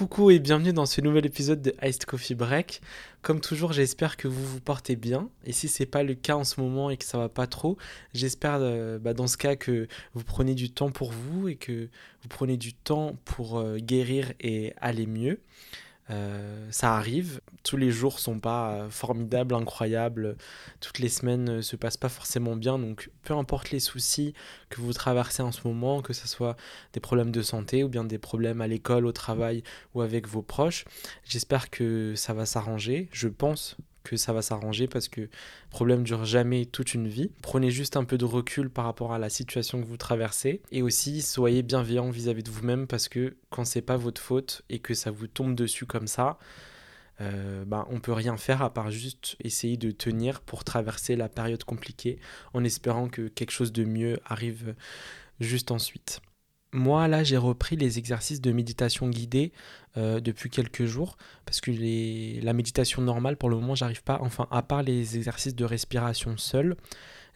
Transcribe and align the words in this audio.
Coucou 0.00 0.30
et 0.30 0.38
bienvenue 0.38 0.72
dans 0.72 0.86
ce 0.86 1.02
nouvel 1.02 1.26
épisode 1.26 1.60
de 1.60 1.74
Iced 1.82 2.06
Coffee 2.06 2.34
Break. 2.34 2.80
Comme 3.20 3.38
toujours, 3.38 3.74
j'espère 3.74 4.16
que 4.16 4.28
vous 4.28 4.42
vous 4.46 4.58
portez 4.58 4.96
bien. 4.96 5.28
Et 5.44 5.52
si 5.52 5.68
c'est 5.68 5.84
pas 5.84 6.02
le 6.02 6.14
cas 6.14 6.36
en 6.36 6.44
ce 6.44 6.58
moment 6.58 6.88
et 6.88 6.96
que 6.96 7.04
ça 7.04 7.18
va 7.18 7.28
pas 7.28 7.46
trop, 7.46 7.76
j'espère 8.14 8.60
euh, 8.60 8.98
bah, 8.98 9.12
dans 9.12 9.26
ce 9.26 9.36
cas 9.36 9.56
que 9.56 9.88
vous 10.14 10.24
prenez 10.24 10.54
du 10.54 10.70
temps 10.70 10.90
pour 10.90 11.12
vous 11.12 11.48
et 11.48 11.56
que 11.56 11.90
vous 12.22 12.28
prenez 12.30 12.56
du 12.56 12.72
temps 12.72 13.18
pour 13.26 13.58
euh, 13.58 13.76
guérir 13.76 14.32
et 14.40 14.72
aller 14.80 15.04
mieux. 15.04 15.38
Euh, 16.10 16.66
ça 16.70 16.96
arrive. 16.96 17.40
Tous 17.62 17.76
les 17.76 17.90
jours 17.90 18.18
sont 18.18 18.40
pas 18.40 18.72
euh, 18.72 18.90
formidables, 18.90 19.54
incroyables. 19.54 20.36
Toutes 20.80 20.98
les 20.98 21.08
semaines 21.08 21.44
ne 21.44 21.60
se 21.60 21.76
passent 21.76 21.96
pas 21.96 22.08
forcément 22.08 22.56
bien. 22.56 22.78
Donc, 22.78 23.10
peu 23.22 23.34
importe 23.34 23.70
les 23.70 23.80
soucis 23.80 24.34
que 24.70 24.80
vous 24.80 24.92
traversez 24.92 25.42
en 25.42 25.52
ce 25.52 25.66
moment, 25.66 26.02
que 26.02 26.12
ce 26.12 26.26
soit 26.26 26.56
des 26.92 27.00
problèmes 27.00 27.30
de 27.30 27.42
santé 27.42 27.84
ou 27.84 27.88
bien 27.88 28.04
des 28.04 28.18
problèmes 28.18 28.60
à 28.60 28.66
l'école, 28.66 29.06
au 29.06 29.12
travail 29.12 29.62
ou 29.94 30.02
avec 30.02 30.26
vos 30.26 30.42
proches, 30.42 30.84
j'espère 31.24 31.70
que 31.70 32.14
ça 32.16 32.34
va 32.34 32.46
s'arranger. 32.46 33.08
Je 33.12 33.28
pense 33.28 33.76
que 34.02 34.16
ça 34.16 34.32
va 34.32 34.42
s'arranger 34.42 34.86
parce 34.86 35.08
que 35.08 35.22
le 35.22 35.28
problème 35.70 36.02
dure 36.02 36.24
jamais 36.24 36.66
toute 36.66 36.94
une 36.94 37.08
vie. 37.08 37.30
Prenez 37.42 37.70
juste 37.70 37.96
un 37.96 38.04
peu 38.04 38.18
de 38.18 38.24
recul 38.24 38.70
par 38.70 38.84
rapport 38.84 39.12
à 39.12 39.18
la 39.18 39.30
situation 39.30 39.80
que 39.80 39.86
vous 39.86 39.96
traversez 39.96 40.62
et 40.72 40.82
aussi 40.82 41.22
soyez 41.22 41.62
bienveillant 41.62 42.10
vis-à-vis 42.10 42.42
de 42.42 42.50
vous-même 42.50 42.86
parce 42.86 43.08
que 43.08 43.36
quand 43.50 43.64
c'est 43.64 43.82
pas 43.82 43.96
votre 43.96 44.20
faute 44.20 44.62
et 44.68 44.78
que 44.78 44.94
ça 44.94 45.10
vous 45.10 45.26
tombe 45.26 45.54
dessus 45.54 45.86
comme 45.86 46.06
ça, 46.06 46.38
euh, 47.20 47.64
ben, 47.66 47.86
on 47.90 48.00
peut 48.00 48.12
rien 48.12 48.36
faire 48.36 48.62
à 48.62 48.72
part 48.72 48.90
juste 48.90 49.36
essayer 49.44 49.76
de 49.76 49.90
tenir 49.90 50.40
pour 50.40 50.64
traverser 50.64 51.16
la 51.16 51.28
période 51.28 51.64
compliquée 51.64 52.18
en 52.54 52.64
espérant 52.64 53.08
que 53.08 53.28
quelque 53.28 53.50
chose 53.50 53.72
de 53.72 53.84
mieux 53.84 54.18
arrive 54.24 54.74
juste 55.38 55.70
ensuite. 55.70 56.20
Moi, 56.72 57.08
là, 57.08 57.24
j'ai 57.24 57.36
repris 57.36 57.76
les 57.76 57.98
exercices 57.98 58.40
de 58.40 58.52
méditation 58.52 59.08
guidée 59.08 59.52
euh, 59.96 60.20
depuis 60.20 60.50
quelques 60.50 60.84
jours 60.84 61.16
parce 61.44 61.60
que 61.60 61.72
la 62.42 62.52
méditation 62.52 63.02
normale, 63.02 63.36
pour 63.36 63.50
le 63.50 63.56
moment, 63.56 63.74
j'arrive 63.74 64.04
pas, 64.04 64.18
enfin, 64.22 64.46
à 64.52 64.62
part 64.62 64.82
les 64.84 65.16
exercices 65.16 65.56
de 65.56 65.64
respiration 65.64 66.36
seul, 66.36 66.76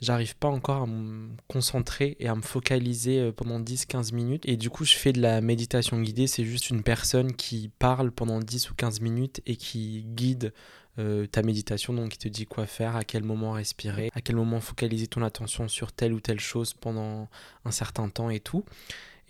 j'arrive 0.01 0.37
pas 0.37 0.49
encore 0.49 0.83
à 0.83 0.87
me 0.87 1.31
concentrer 1.49 2.17
et 2.21 2.29
à 2.29 2.37
me 2.37 2.43
focaliser 2.43 3.19
euh, 3.19 3.33
pendant 3.33 3.59
10-15 3.59 4.15
minutes. 4.15 4.45
Et 4.47 4.57
du 4.57 4.71
coup, 4.71 4.85
je 4.85 4.95
fais 4.95 5.13
de 5.13 5.21
la 5.21 5.41
méditation 5.41 6.01
guidée, 6.01 6.29
c'est 6.29 6.45
juste 6.45 6.71
une 6.71 6.85
personne 6.85 7.35
qui 7.35 7.71
parle 7.81 8.13
pendant 8.13 8.39
10 8.39 8.71
ou 8.71 8.75
15 8.75 9.01
minutes 9.01 9.41
et 9.47 9.57
qui 9.57 10.05
guide 10.15 10.53
euh, 11.01 11.27
ta 11.27 11.43
méditation, 11.43 11.93
donc 11.93 12.11
qui 12.11 12.19
te 12.19 12.29
dit 12.29 12.47
quoi 12.47 12.67
faire, 12.67 12.95
à 12.95 13.03
quel 13.03 13.25
moment 13.25 13.53
respirer, 13.53 14.13
à 14.15 14.21
quel 14.21 14.37
moment 14.37 14.61
focaliser 14.61 15.09
ton 15.09 15.23
attention 15.23 15.67
sur 15.67 15.91
telle 15.91 16.13
ou 16.13 16.21
telle 16.21 16.39
chose 16.39 16.73
pendant 16.73 17.29
un 17.65 17.73
certain 17.73 18.09
temps 18.09 18.31
et 18.31 18.39
tout. 18.39 18.65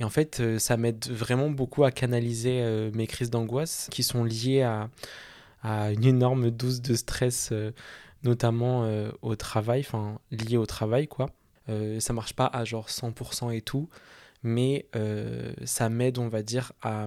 Et 0.00 0.04
en 0.04 0.10
fait, 0.10 0.40
euh, 0.40 0.58
ça 0.58 0.76
m'aide 0.76 1.06
vraiment 1.08 1.50
beaucoup 1.50 1.84
à 1.84 1.90
canaliser 1.90 2.60
euh, 2.62 2.90
mes 2.94 3.06
crises 3.06 3.30
d'angoisse 3.30 3.88
qui 3.90 4.02
sont 4.02 4.24
liées 4.24 4.62
à, 4.62 4.88
une 5.62 6.04
énorme 6.04 6.50
dose 6.50 6.82
de 6.82 6.94
stress, 6.94 7.48
euh, 7.50 7.72
notamment 8.22 8.86
au 9.22 9.34
travail, 9.34 9.80
enfin 9.80 10.18
lié 10.30 10.58
au 10.58 10.66
travail 10.66 11.08
quoi. 11.08 11.30
ça 12.00 12.12
marche 12.12 12.34
pas 12.34 12.46
à 12.46 12.66
genre 12.66 12.88
100% 12.88 13.54
et 13.54 13.62
tout, 13.62 13.88
mais 14.42 14.86
ça 15.64 15.88
m'aide, 15.88 16.18
on 16.18 16.28
va 16.28 16.42
dire, 16.42 16.72
à 16.82 17.06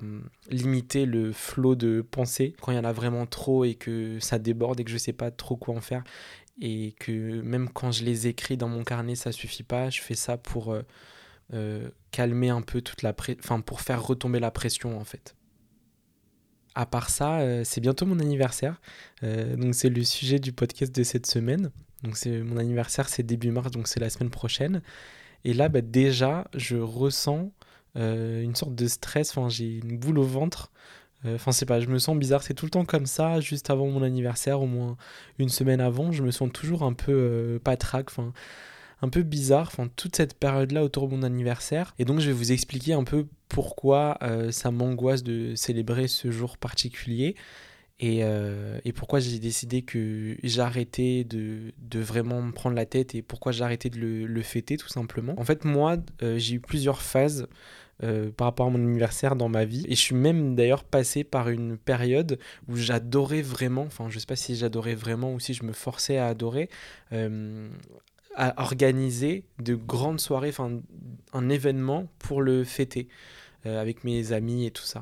limiter 0.49 1.05
le 1.05 1.33
flot 1.33 1.75
de 1.75 2.01
pensées 2.01 2.55
quand 2.61 2.71
il 2.71 2.75
y 2.75 2.79
en 2.79 2.83
a 2.83 2.93
vraiment 2.93 3.27
trop 3.27 3.63
et 3.63 3.75
que 3.75 4.19
ça 4.19 4.39
déborde 4.39 4.79
et 4.79 4.83
que 4.83 4.91
je 4.91 4.97
sais 4.97 5.13
pas 5.13 5.29
trop 5.29 5.55
quoi 5.55 5.75
en 5.75 5.81
faire 5.81 6.03
et 6.59 6.95
que 6.99 7.41
même 7.41 7.69
quand 7.69 7.91
je 7.91 8.03
les 8.03 8.25
écris 8.25 8.57
dans 8.57 8.69
mon 8.69 8.83
carnet, 8.83 9.13
ça 9.15 9.31
suffit 9.31 9.61
pas. 9.61 9.91
Je 9.91 10.01
fais 10.01 10.15
ça 10.15 10.37
pour 10.37 10.75
euh, 11.53 11.89
calmer 12.11 12.49
un 12.49 12.61
peu 12.61 12.81
toute 12.81 13.03
la 13.03 13.15
enfin 13.39 13.61
pour 13.61 13.79
faire 13.79 14.05
retomber 14.05 14.39
la 14.39 14.51
pression 14.51 14.99
en 14.99 15.05
fait. 15.05 15.35
À 16.75 16.85
part 16.85 17.09
ça, 17.09 17.39
euh, 17.39 17.63
c'est 17.63 17.79
bientôt 17.79 18.05
mon 18.05 18.19
anniversaire, 18.19 18.81
euh, 19.23 19.55
donc 19.55 19.73
c'est 19.73 19.89
le 19.89 20.03
sujet 20.03 20.39
du 20.39 20.51
podcast 20.51 20.93
de 20.93 21.03
cette 21.03 21.25
semaine. 21.25 21.71
Donc 22.03 22.17
c'est 22.17 22.41
mon 22.41 22.57
anniversaire, 22.57 23.07
c'est 23.07 23.23
début 23.23 23.51
mars, 23.51 23.71
donc 23.71 23.87
c'est 23.87 24.01
la 24.01 24.09
semaine 24.09 24.29
prochaine. 24.29 24.81
Et 25.45 25.53
là, 25.53 25.69
bah, 25.69 25.81
déjà, 25.81 26.47
je 26.53 26.77
ressens 26.77 27.51
une 27.95 28.53
sorte 28.53 28.75
de 28.75 28.85
stress. 28.87 29.31
Enfin, 29.35 29.49
j'ai 29.49 29.77
une 29.77 29.97
boule 29.97 30.19
au 30.19 30.23
ventre. 30.23 30.71
Enfin, 31.25 31.51
c'est 31.51 31.65
pas, 31.65 31.79
je 31.79 31.87
me 31.87 31.97
sens 31.97 32.15
bizarre. 32.15 32.43
C'est 32.43 32.53
tout 32.53 32.65
le 32.65 32.69
temps 32.69 32.85
comme 32.85 33.07
ça, 33.07 33.39
juste 33.39 33.71
avant 33.71 33.87
mon 33.87 34.03
anniversaire, 34.03 34.61
au 34.61 34.67
moins 34.67 34.97
une 35.39 35.49
semaine 35.49 35.81
avant. 35.81 36.11
Je 36.11 36.21
me 36.21 36.29
sens 36.29 36.51
toujours 36.53 36.83
un 36.83 36.93
peu 36.93 37.59
patraque. 37.63 38.09
Enfin, 38.11 38.33
un 39.01 39.09
peu 39.09 39.23
bizarre, 39.23 39.67
enfin, 39.67 39.89
toute 39.95 40.15
cette 40.15 40.33
période-là 40.33 40.83
autour 40.83 41.07
de 41.07 41.15
mon 41.15 41.23
anniversaire. 41.23 41.93
Et 41.99 42.05
donc, 42.05 42.19
je 42.19 42.27
vais 42.27 42.33
vous 42.33 42.51
expliquer 42.51 42.93
un 42.93 43.03
peu 43.03 43.27
pourquoi 43.49 44.17
euh, 44.21 44.51
ça 44.51 44.71
m'angoisse 44.71 45.23
de 45.23 45.55
célébrer 45.55 46.07
ce 46.07 46.31
jour 46.31 46.57
particulier. 46.57 47.35
Et, 47.99 48.19
euh, 48.21 48.79
et, 48.85 48.93
pourquoi 48.93 49.19
j'ai 49.19 49.39
décidé 49.39 49.81
que 49.81 50.37
j'arrêtais 50.43 51.23
de, 51.23 51.73
de, 51.79 51.99
vraiment 51.99 52.43
me 52.43 52.51
prendre 52.51 52.75
la 52.75 52.85
tête 52.85 53.15
et 53.15 53.23
pourquoi 53.23 53.51
j'arrêtais 53.51 53.89
de 53.89 53.97
le, 53.97 54.27
le, 54.27 54.41
fêter 54.43 54.77
tout 54.77 54.87
simplement. 54.87 55.33
En 55.35 55.43
fait 55.43 55.65
moi 55.65 55.97
euh, 56.21 56.37
j'ai 56.37 56.55
eu 56.55 56.59
plusieurs 56.59 57.01
phases 57.01 57.47
par 58.37 58.45
rapport 58.45 58.67
à 58.67 58.69
mon 58.69 58.77
anniversaire 58.77 59.35
dans 59.35 59.49
ma 59.49 59.65
vie 59.65 59.83
et 59.87 59.95
je 59.95 59.99
suis 59.99 60.13
même 60.13 60.53
d'ailleurs 60.53 60.83
passé 60.83 61.23
par 61.23 61.49
une 61.49 61.75
période 61.75 62.37
où 62.67 62.75
j'adorais 62.75 63.41
vraiment, 63.41 63.81
enfin 63.81 64.05
je 64.11 64.19
sais 64.19 64.27
pas 64.27 64.35
si 64.35 64.55
j'adorais 64.55 64.93
vraiment 64.93 65.33
ou 65.33 65.39
si 65.39 65.55
je 65.55 65.63
me 65.63 65.71
forçais 65.73 66.19
à 66.19 66.27
adorer 66.27 66.69
à 68.37 68.61
organiser 68.61 69.43
de 69.59 69.75
grandes 69.75 70.21
soirées, 70.21 70.49
enfin 70.49 70.79
un 71.33 71.49
événement 71.49 72.07
pour 72.19 72.41
le 72.41 72.63
fêter 72.63 73.07
euh, 73.65 73.81
avec 73.81 74.03
mes 74.03 74.31
amis 74.31 74.65
et 74.65 74.71
tout 74.71 74.83
ça. 74.83 75.01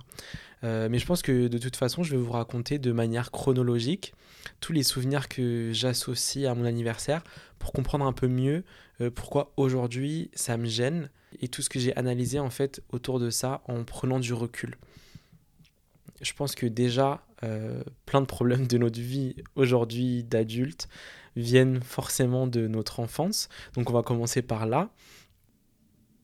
Euh, 0.63 0.87
mais 0.89 0.97
je 0.97 1.05
pense 1.05 1.21
que 1.21 1.47
de 1.47 1.57
toute 1.57 1.75
façon, 1.75 2.01
je 2.01 2.11
vais 2.11 2.21
vous 2.21 2.31
raconter 2.31 2.79
de 2.79 2.91
manière 2.93 3.31
chronologique 3.31 4.13
tous 4.61 4.71
les 4.71 4.83
souvenirs 4.83 5.27
que 5.27 5.71
j'associe 5.73 6.47
à 6.49 6.55
mon 6.55 6.63
anniversaire 6.63 7.23
pour 7.59 7.73
comprendre 7.73 8.05
un 8.05 8.13
peu 8.13 8.27
mieux 8.27 8.63
euh, 9.01 9.11
pourquoi 9.11 9.51
aujourd'hui 9.57 10.31
ça 10.33 10.55
me 10.55 10.65
gêne 10.65 11.09
et 11.41 11.49
tout 11.49 11.61
ce 11.61 11.69
que 11.69 11.79
j'ai 11.79 11.95
analysé 11.97 12.39
en 12.39 12.49
fait 12.49 12.81
autour 12.93 13.19
de 13.19 13.29
ça 13.29 13.61
en 13.67 13.83
prenant 13.83 14.19
du 14.19 14.33
recul. 14.33 14.77
Je 16.21 16.31
pense 16.31 16.55
que 16.55 16.65
déjà, 16.65 17.21
plein 18.05 18.21
de 18.21 18.25
problèmes 18.25 18.65
de 18.65 18.77
notre 18.79 18.99
vie 18.99 19.35
aujourd'hui 19.55 20.23
d'adulte 20.23 20.87
viennent 21.35 21.81
forcément 21.81 22.47
de 22.47 22.67
notre 22.67 22.99
enfance. 22.99 23.49
Donc 23.73 23.89
on 23.89 23.93
va 23.93 24.03
commencer 24.03 24.41
par 24.41 24.65
là. 24.65 24.89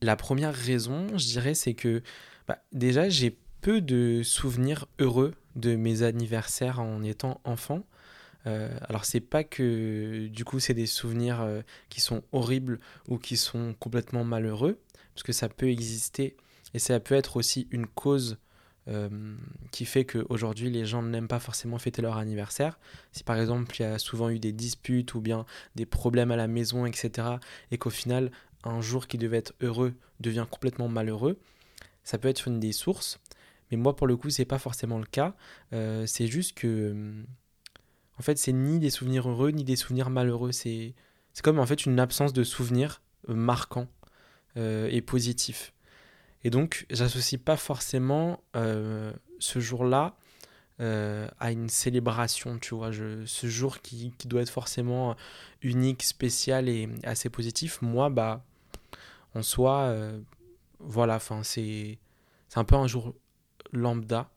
La 0.02 0.16
première 0.16 0.54
raison, 0.54 1.08
je 1.18 1.26
dirais, 1.26 1.54
c'est 1.54 1.74
que 1.74 2.02
bah, 2.48 2.60
déjà 2.72 3.10
j'ai 3.10 3.38
peu 3.62 3.82
de 3.82 4.22
souvenirs 4.24 4.88
heureux 5.00 5.34
de 5.56 5.76
mes 5.76 6.02
anniversaires 6.02 6.80
en 6.80 7.04
étant 7.04 7.40
enfant. 7.44 7.86
Euh, 8.48 8.76
alors 8.90 9.06
c'est 9.06 9.20
pas 9.20 9.44
que 9.44 10.28
du 10.28 10.44
coup 10.46 10.60
c'est 10.60 10.74
des 10.74 10.88
souvenirs 10.88 11.42
euh, 11.42 11.62
qui 11.90 12.02
sont 12.02 12.24
horribles 12.32 12.80
ou 13.08 13.20
qui 13.20 13.38
sont 13.38 13.76
complètement 13.80 14.24
malheureux, 14.24 14.80
parce 15.14 15.22
que 15.22 15.32
ça 15.32 15.48
peut 15.48 15.70
exister 15.70 16.36
et 16.74 16.80
ça 16.80 17.00
peut 17.00 17.14
être 17.14 17.38
aussi 17.38 17.68
une 17.70 17.86
cause 17.86 18.40
euh, 18.88 19.36
qui 19.70 19.86
fait 19.86 20.06
qu'aujourd'hui 20.06 20.72
les 20.72 20.86
gens 20.86 21.04
n'aiment 21.04 21.28
pas 21.28 21.40
forcément 21.40 21.78
fêter 21.78 22.02
leur 22.02 22.18
anniversaire. 22.18 22.80
Si 23.12 23.24
par 23.24 23.40
exemple 23.40 23.76
il 23.78 23.84
y 23.84 23.86
a 23.86 24.00
souvent 24.00 24.30
eu 24.30 24.40
des 24.40 24.52
disputes 24.52 25.14
ou 25.14 25.22
bien 25.22 25.46
des 25.76 25.86
problèmes 25.86 26.32
à 26.32 26.36
la 26.36 26.48
maison, 26.48 26.88
etc., 26.88 27.28
et 27.70 27.78
qu'au 27.78 27.92
final 27.92 28.32
un 28.64 28.82
jour 28.82 29.08
qui 29.08 29.20
devait 29.20 29.38
être 29.38 29.54
heureux 29.62 29.94
devient 30.20 30.48
complètement 30.50 30.88
malheureux, 30.88 31.38
ça 32.04 32.18
peut 32.18 32.28
être 32.28 32.48
une 32.48 32.60
des 32.60 32.72
sources. 32.72 33.20
Mais 33.70 33.78
moi 33.78 33.96
pour 33.96 34.08
le 34.08 34.18
coup 34.18 34.32
c'est 34.32 34.46
pas 34.46 34.60
forcément 34.60 34.98
le 34.98 35.06
cas. 35.06 35.36
Euh, 35.74 36.08
c'est 36.08 36.26
juste 36.26 36.58
que 36.58 36.68
euh, 36.68 37.24
en 38.18 38.24
fait 38.24 38.40
c'est 38.40 38.54
ni 38.54 38.80
des 38.80 38.90
souvenirs 38.90 39.30
heureux 39.30 39.52
ni 39.52 39.64
des 39.64 39.76
souvenirs 39.76 40.10
malheureux. 40.10 40.52
C'est 40.52 40.96
c'est 41.34 41.44
comme 41.44 41.60
en 41.60 41.68
fait 41.68 41.86
une 41.86 42.00
absence 42.00 42.34
de 42.34 42.44
souvenirs 42.44 43.04
marquants 43.28 43.88
et 44.56 45.02
positifs. 45.02 45.72
Et 46.44 46.50
donc, 46.50 46.86
j'associe 46.90 47.40
pas 47.40 47.58
forcément 47.58 48.42
euh, 48.56 49.14
ce 49.40 49.60
jour-là 49.60 50.16
euh, 50.80 51.28
à 51.40 51.52
une 51.52 51.70
célébration, 51.70 52.58
tu 52.58 52.74
vois. 52.74 52.92
Ce 52.92 53.48
jour 53.48 53.82
qui, 53.82 54.14
doit 54.26 54.42
être 54.42 54.50
forcément 54.50 55.16
unique, 55.62 56.04
spécial 56.04 56.70
et 56.70 56.90
assez 57.04 57.30
positif, 57.30 57.82
moi, 57.82 58.10
bah, 58.10 58.44
en 59.36 59.44
soi, 59.44 59.82
euh, 59.82 60.20
voilà, 60.80 61.20
c'est 61.44 62.00
un 62.56 62.64
peu 62.64 62.76
un 62.76 62.88
jour 62.88 63.14
lambda. 63.72 64.30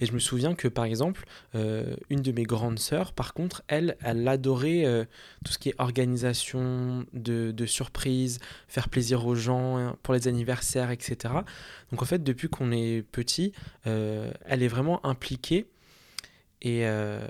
Et 0.00 0.06
je 0.06 0.12
me 0.12 0.18
souviens 0.18 0.54
que, 0.54 0.66
par 0.66 0.84
exemple, 0.84 1.24
euh, 1.54 1.94
une 2.08 2.22
de 2.22 2.32
mes 2.32 2.44
grandes 2.44 2.78
sœurs, 2.78 3.12
par 3.12 3.34
contre, 3.34 3.62
elle, 3.68 3.96
elle 4.02 4.26
adorait 4.26 4.84
euh, 4.84 5.04
tout 5.44 5.52
ce 5.52 5.58
qui 5.58 5.68
est 5.68 5.74
organisation 5.78 7.04
de, 7.12 7.66
surprises, 7.66 8.38
faire 8.68 8.88
plaisir 8.88 9.26
aux 9.26 9.34
gens 9.34 9.76
hein, 9.76 9.96
pour 10.02 10.14
les 10.14 10.26
anniversaires, 10.26 10.90
etc. 10.90 11.34
Donc, 11.90 12.02
en 12.02 12.06
fait, 12.06 12.22
depuis 12.22 12.48
qu'on 12.48 12.72
est 12.72 13.02
petit, 13.12 13.52
euh, 13.86 14.32
elle 14.46 14.62
est 14.62 14.68
vraiment 14.68 15.04
impliquée. 15.04 15.66
Et 16.62 16.80
euh, 16.84 17.26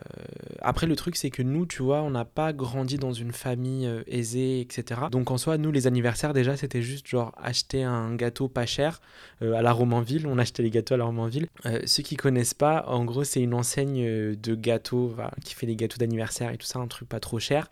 après, 0.61 0.87
le 0.87 0.97
truc, 0.97 1.15
c'est 1.15 1.31
que 1.31 1.43
nous, 1.43 1.65
tu 1.65 1.83
vois, 1.83 2.03
on 2.03 2.11
n'a 2.11 2.25
pas 2.25 2.53
grandi 2.53 2.97
dans 2.97 3.13
une 3.13 3.31
famille 3.31 3.87
euh, 3.87 4.03
aisée, 4.09 4.61
etc. 4.61 5.03
Donc 5.11 5.31
en 5.31 5.39
soi, 5.39 5.57
nous, 5.57 5.71
les 5.71 5.87
anniversaires, 5.87 6.33
déjà, 6.33 6.57
c'était 6.57 6.83
juste 6.83 7.07
genre 7.07 7.33
acheter 7.41 7.85
un 7.85 8.15
gâteau 8.17 8.49
pas 8.49 8.67
cher 8.67 9.01
euh, 9.43 9.55
à 9.55 9.63
la 9.63 9.73
Romainville. 9.73 10.27
On 10.27 10.39
achetait 10.39 10.65
les 10.65 10.71
gâteaux 10.71 10.95
à 10.95 10.97
la 10.97 11.05
Romainville. 11.05 11.47
ceux 11.87 12.03
qui 12.03 12.17
connaissent 12.17 12.55
pas, 12.55 12.85
en 12.89 13.05
gros, 13.05 13.23
c'est 13.23 13.41
une 13.41 13.55
enseigne 13.55 14.35
de 14.35 14.55
gâteaux 14.55 15.15
qui 15.45 15.55
fait 15.55 15.67
des 15.67 15.77
gâteaux 15.77 15.99
d'anniversaire 15.99 16.51
et 16.51 16.59
tout 16.59 16.67
ça, 16.67 16.81
un 16.81 16.89
truc 16.89 17.09
pas 17.09 17.21
trop 17.21 17.39
cher. 17.39 17.71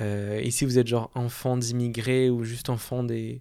Euh, 0.00 0.38
et 0.42 0.50
si 0.50 0.64
vous 0.64 0.78
êtes 0.78 0.86
genre 0.86 1.10
enfant 1.14 1.56
d'immigrés 1.56 2.30
ou 2.30 2.44
juste 2.44 2.68
enfant 2.68 3.02
des, 3.02 3.40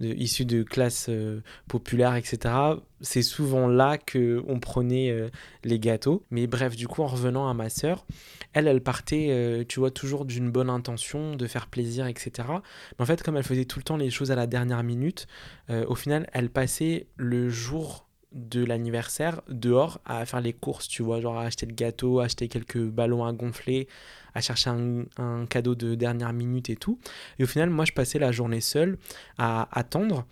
de, 0.00 0.08
issus 0.08 0.44
de 0.44 0.62
classes 0.62 1.06
euh, 1.08 1.40
populaires, 1.68 2.14
etc., 2.14 2.54
c'est 3.00 3.22
souvent 3.22 3.66
là 3.66 3.98
qu'on 3.98 4.60
prenait 4.60 5.10
euh, 5.10 5.28
les 5.64 5.78
gâteaux. 5.78 6.22
Mais 6.30 6.46
bref, 6.46 6.76
du 6.76 6.86
coup, 6.88 7.02
en 7.02 7.06
revenant 7.06 7.48
à 7.48 7.54
ma 7.54 7.68
sœur, 7.68 8.06
elle, 8.52 8.68
elle 8.68 8.82
partait, 8.82 9.64
tu 9.68 9.80
vois, 9.80 9.90
toujours 9.90 10.24
d'une 10.24 10.50
bonne 10.50 10.70
intention, 10.70 11.36
de 11.36 11.46
faire 11.46 11.66
plaisir, 11.66 12.06
etc. 12.06 12.30
Mais 12.48 13.02
en 13.02 13.04
fait, 13.04 13.22
comme 13.22 13.36
elle 13.36 13.42
faisait 13.42 13.66
tout 13.66 13.78
le 13.78 13.82
temps 13.82 13.98
les 13.98 14.10
choses 14.10 14.30
à 14.30 14.34
la 14.34 14.46
dernière 14.46 14.82
minute, 14.82 15.26
au 15.68 15.94
final, 15.94 16.26
elle 16.32 16.48
passait 16.48 17.06
le 17.16 17.50
jour 17.50 18.05
de 18.36 18.64
l'anniversaire 18.64 19.40
dehors 19.48 20.00
à 20.04 20.24
faire 20.26 20.40
les 20.40 20.52
courses, 20.52 20.86
tu 20.86 21.02
vois, 21.02 21.20
genre 21.20 21.38
à 21.38 21.44
acheter 21.44 21.66
le 21.66 21.74
gâteau, 21.74 22.20
acheter 22.20 22.48
quelques 22.48 22.78
ballons 22.78 23.24
à 23.24 23.32
gonfler, 23.32 23.88
à 24.34 24.40
chercher 24.40 24.70
un, 24.70 25.46
cadeau 25.46 25.74
de 25.74 25.94
dernière 25.94 26.32
minute 26.32 26.68
et 26.68 26.76
tout. 26.76 26.98
Et 27.38 27.44
au 27.44 27.46
final, 27.46 27.70
moi, 27.70 27.86
je 27.86 27.92
passais 27.92 28.18
la 28.18 28.32
journée 28.32 28.60
seule 28.60 28.98
à 29.38 29.68
attendre, 29.76 30.26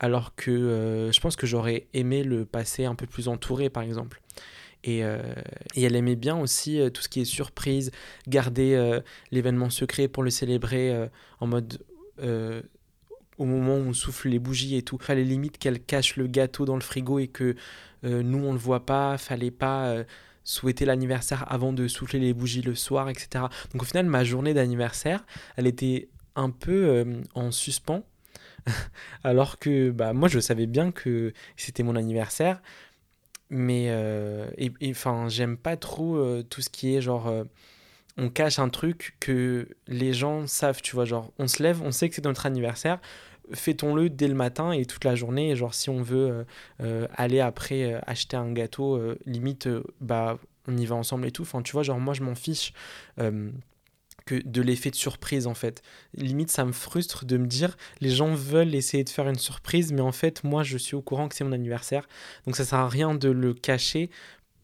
alors 0.00 0.34
que 0.34 0.50
euh, 0.50 1.12
je 1.12 1.20
pense 1.20 1.36
que 1.36 1.46
j'aurais 1.46 1.86
aimé 1.92 2.24
le 2.24 2.46
passer 2.46 2.86
un 2.86 2.94
peu 2.94 3.06
plus 3.06 3.28
entouré, 3.28 3.68
par 3.68 3.82
exemple. 3.82 4.22
Et, 4.82 5.04
euh, 5.04 5.20
elle 5.76 5.96
aimait 5.96 6.16
bien 6.16 6.38
aussi 6.38 6.80
euh, 6.80 6.88
tout 6.88 7.02
ce 7.02 7.08
qui 7.08 7.20
est 7.20 7.26
surprise, 7.26 7.90
garder 8.26 9.00
l'événement 9.30 9.70
secret 9.70 10.08
pour 10.08 10.22
le 10.22 10.30
célébrer 10.30 11.08
en 11.40 11.46
mode 11.46 11.78
au 13.38 13.44
moment 13.44 13.76
où 13.76 13.88
on 13.88 13.92
souffle 13.92 14.28
les 14.28 14.38
bougies 14.38 14.76
et 14.76 14.82
tout. 14.82 14.98
Fallait 15.00 15.24
limite 15.24 15.58
qu'elle 15.58 15.80
cache 15.80 16.16
le 16.16 16.26
gâteau 16.26 16.64
dans 16.64 16.76
le 16.76 16.82
frigo 16.82 17.18
et 17.18 17.28
que 17.28 17.56
nous 18.02 18.44
on 18.44 18.52
le 18.52 18.58
voit 18.58 18.86
pas. 18.86 19.18
Fallait 19.18 19.50
pas 19.50 20.04
souhaiter 20.44 20.84
l'anniversaire 20.84 21.50
avant 21.50 21.72
de 21.72 21.88
souffler 21.88 22.20
les 22.20 22.34
bougies 22.34 22.62
le 22.62 22.74
soir, 22.74 23.08
etc. 23.08 23.46
Donc 23.72 23.82
au 23.82 23.84
final, 23.84 24.06
ma 24.06 24.22
journée 24.22 24.54
d'anniversaire, 24.54 25.24
elle 25.56 25.66
était 25.66 26.08
un 26.36 26.50
peu 26.50 26.88
euh, 26.88 27.22
en 27.34 27.50
suspens, 27.50 28.04
alors 29.24 29.58
que 29.58 29.90
bah, 29.90 30.12
moi 30.12 30.28
je 30.28 30.38
savais 30.38 30.66
bien 30.66 30.92
que 30.92 31.32
c'était 31.56 31.82
mon 31.82 31.96
anniversaire, 31.96 32.60
mais 33.50 33.86
euh, 33.88 34.50
et 34.58 34.90
enfin 34.90 35.28
j'aime 35.28 35.56
pas 35.56 35.76
trop 35.76 36.16
euh, 36.16 36.42
tout 36.42 36.60
ce 36.60 36.68
qui 36.68 36.94
est 36.94 37.00
genre 37.00 37.32
on 38.16 38.28
cache 38.28 38.58
un 38.58 38.68
truc 38.68 39.16
que 39.20 39.68
les 39.88 40.12
gens 40.12 40.46
savent, 40.46 40.80
tu 40.82 40.94
vois, 40.94 41.04
genre 41.04 41.32
on 41.38 41.48
se 41.48 41.62
lève, 41.62 41.82
on 41.82 41.90
sait 41.90 42.08
que 42.08 42.14
c'est 42.14 42.24
notre 42.24 42.46
anniversaire, 42.46 43.00
fêtons-le 43.52 44.08
dès 44.08 44.28
le 44.28 44.34
matin 44.34 44.72
et 44.72 44.86
toute 44.86 45.04
la 45.04 45.14
journée. 45.14 45.54
genre, 45.56 45.74
si 45.74 45.90
on 45.90 46.02
veut 46.02 46.30
euh, 46.30 46.44
euh, 46.82 47.08
aller 47.14 47.40
après 47.40 47.94
euh, 47.94 48.00
acheter 48.06 48.36
un 48.36 48.52
gâteau, 48.52 49.00
limite, 49.26 49.68
bah, 50.00 50.38
on 50.66 50.76
y 50.76 50.86
va 50.86 50.96
ensemble 50.96 51.26
et 51.26 51.30
tout. 51.30 51.42
Enfin, 51.42 51.62
tu 51.62 51.72
vois, 51.72 51.82
genre, 51.82 52.00
moi, 52.00 52.14
je 52.14 52.22
m'en 52.22 52.34
fiche 52.34 52.72
que 54.26 54.42
de 54.42 54.62
l'effet 54.62 54.90
de 54.90 54.94
surprise, 54.94 55.46
en 55.46 55.52
fait. 55.52 55.82
Limite, 56.14 56.50
ça 56.50 56.64
me 56.64 56.72
frustre 56.72 57.26
de 57.26 57.36
me 57.36 57.46
dire, 57.46 57.76
les 58.00 58.08
gens 58.08 58.34
veulent 58.34 58.74
essayer 58.74 59.04
de 59.04 59.10
faire 59.10 59.28
une 59.28 59.38
surprise, 59.38 59.92
mais 59.92 60.00
en 60.00 60.12
fait, 60.12 60.44
moi, 60.44 60.62
je 60.62 60.78
suis 60.78 60.94
au 60.94 61.02
courant 61.02 61.28
que 61.28 61.34
c'est 61.34 61.44
mon 61.44 61.52
anniversaire. 61.52 62.08
Donc, 62.46 62.56
ça 62.56 62.64
sert 62.64 62.78
à 62.78 62.88
rien 62.88 63.14
de 63.14 63.28
le 63.28 63.52
cacher 63.52 64.10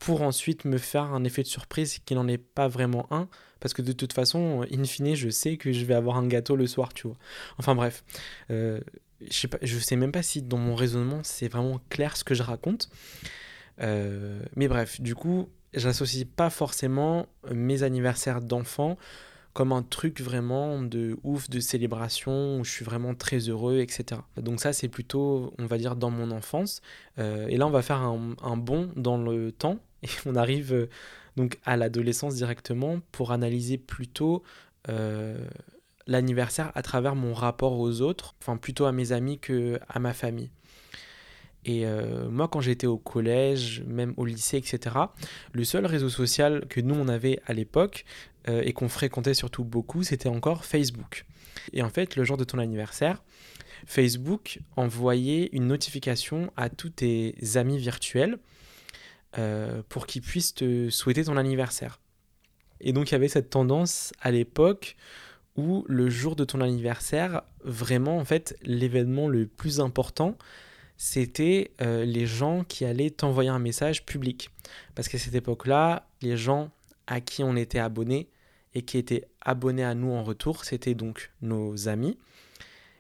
pour 0.00 0.22
ensuite 0.22 0.64
me 0.64 0.78
faire 0.78 1.04
un 1.04 1.22
effet 1.22 1.42
de 1.42 1.46
surprise 1.46 2.00
qui 2.04 2.14
n'en 2.14 2.26
est 2.26 2.38
pas 2.38 2.66
vraiment 2.66 3.06
un 3.12 3.28
parce 3.60 3.74
que 3.74 3.82
de 3.82 3.92
toute 3.92 4.14
façon, 4.14 4.66
in 4.72 4.84
fine, 4.84 5.14
je 5.14 5.28
sais 5.28 5.58
que 5.58 5.70
je 5.70 5.84
vais 5.84 5.94
avoir 5.94 6.16
un 6.16 6.26
gâteau 6.26 6.56
le 6.56 6.66
soir, 6.66 6.94
tu 6.94 7.06
vois. 7.06 7.16
Enfin 7.58 7.74
bref, 7.74 8.02
euh, 8.50 8.80
je 9.20 9.32
sais 9.32 9.48
pas, 9.48 9.58
je 9.60 9.78
sais 9.78 9.96
même 9.96 10.12
pas 10.12 10.22
si 10.22 10.40
dans 10.40 10.56
mon 10.56 10.74
raisonnement 10.74 11.20
c'est 11.22 11.48
vraiment 11.48 11.78
clair 11.90 12.16
ce 12.16 12.24
que 12.24 12.34
je 12.34 12.42
raconte. 12.42 12.88
Euh, 13.80 14.40
mais 14.56 14.66
bref, 14.66 15.00
du 15.00 15.14
coup, 15.14 15.50
j'associe 15.74 16.24
pas 16.24 16.50
forcément 16.50 17.26
mes 17.52 17.82
anniversaires 17.82 18.40
d'enfants 18.40 18.96
comme 19.52 19.72
un 19.72 19.82
truc 19.82 20.20
vraiment 20.20 20.80
de 20.80 21.18
ouf, 21.24 21.50
de 21.50 21.58
célébration, 21.60 22.60
où 22.60 22.64
je 22.64 22.70
suis 22.70 22.84
vraiment 22.84 23.14
très 23.14 23.48
heureux, 23.48 23.78
etc. 23.80 24.20
Donc 24.36 24.60
ça, 24.60 24.72
c'est 24.72 24.88
plutôt, 24.88 25.52
on 25.58 25.66
va 25.66 25.76
dire, 25.76 25.96
dans 25.96 26.10
mon 26.10 26.30
enfance. 26.30 26.82
Euh, 27.18 27.48
et 27.48 27.56
là, 27.56 27.66
on 27.66 27.70
va 27.70 27.82
faire 27.82 27.96
un, 27.96 28.36
un, 28.42 28.56
bond 28.56 28.90
dans 28.94 29.18
le 29.18 29.50
temps, 29.50 29.78
et 30.02 30.08
on 30.26 30.36
arrive 30.36 30.88
donc 31.36 31.58
à 31.64 31.76
l'adolescence 31.76 32.34
directement 32.34 33.00
pour 33.12 33.32
analyser 33.32 33.78
plutôt 33.78 34.42
euh, 34.88 35.38
l'anniversaire 36.06 36.72
à 36.74 36.82
travers 36.82 37.14
mon 37.14 37.34
rapport 37.34 37.78
aux 37.78 38.00
autres, 38.00 38.34
enfin 38.40 38.56
plutôt 38.56 38.86
à 38.86 38.92
mes 38.92 39.12
amis 39.12 39.38
que 39.38 39.78
à 39.88 39.98
ma 39.98 40.12
famille. 40.12 40.50
Et 41.66 41.86
euh, 41.86 42.28
moi, 42.30 42.48
quand 42.48 42.60
j'étais 42.60 42.86
au 42.86 42.96
collège, 42.96 43.82
même 43.86 44.14
au 44.16 44.24
lycée, 44.24 44.56
etc., 44.56 44.96
le 45.52 45.64
seul 45.64 45.84
réseau 45.84 46.08
social 46.08 46.64
que 46.68 46.80
nous, 46.80 46.94
on 46.94 47.06
avait 47.06 47.38
à 47.46 47.52
l'époque 47.52 48.06
euh, 48.48 48.62
et 48.64 48.72
qu'on 48.72 48.88
fréquentait 48.88 49.34
surtout 49.34 49.62
beaucoup, 49.62 50.02
c'était 50.02 50.30
encore 50.30 50.64
Facebook. 50.64 51.26
Et 51.74 51.82
en 51.82 51.90
fait, 51.90 52.16
le 52.16 52.24
jour 52.24 52.38
de 52.38 52.44
ton 52.44 52.58
anniversaire, 52.58 53.22
Facebook 53.86 54.60
envoyait 54.76 55.50
une 55.52 55.66
notification 55.66 56.50
à 56.56 56.70
tous 56.70 56.90
tes 56.90 57.34
amis 57.54 57.78
virtuels 57.78 58.38
euh, 59.38 59.82
pour 59.88 60.06
qu'ils 60.06 60.22
puissent 60.22 60.54
te 60.54 60.90
souhaiter 60.90 61.24
ton 61.24 61.36
anniversaire. 61.36 62.00
Et 62.80 62.92
donc 62.92 63.10
il 63.10 63.12
y 63.12 63.14
avait 63.14 63.28
cette 63.28 63.50
tendance 63.50 64.12
à 64.20 64.30
l'époque 64.30 64.96
où 65.56 65.84
le 65.88 66.08
jour 66.08 66.36
de 66.36 66.44
ton 66.44 66.60
anniversaire, 66.60 67.42
vraiment 67.62 68.18
en 68.18 68.24
fait 68.24 68.56
l'événement 68.62 69.28
le 69.28 69.46
plus 69.46 69.80
important, 69.80 70.36
c'était 70.96 71.72
euh, 71.80 72.04
les 72.04 72.26
gens 72.26 72.64
qui 72.64 72.84
allaient 72.84 73.10
t'envoyer 73.10 73.50
un 73.50 73.58
message 73.58 74.04
public. 74.04 74.50
Parce 74.94 75.08
qu'à 75.08 75.18
cette 75.18 75.34
époque-là, 75.34 76.08
les 76.22 76.36
gens 76.36 76.70
à 77.06 77.20
qui 77.20 77.42
on 77.42 77.56
était 77.56 77.78
abonné 77.78 78.28
et 78.74 78.82
qui 78.82 78.98
étaient 78.98 79.26
abonnés 79.40 79.84
à 79.84 79.94
nous 79.94 80.10
en 80.10 80.22
retour, 80.22 80.64
c'était 80.64 80.94
donc 80.94 81.30
nos 81.40 81.88
amis. 81.88 82.18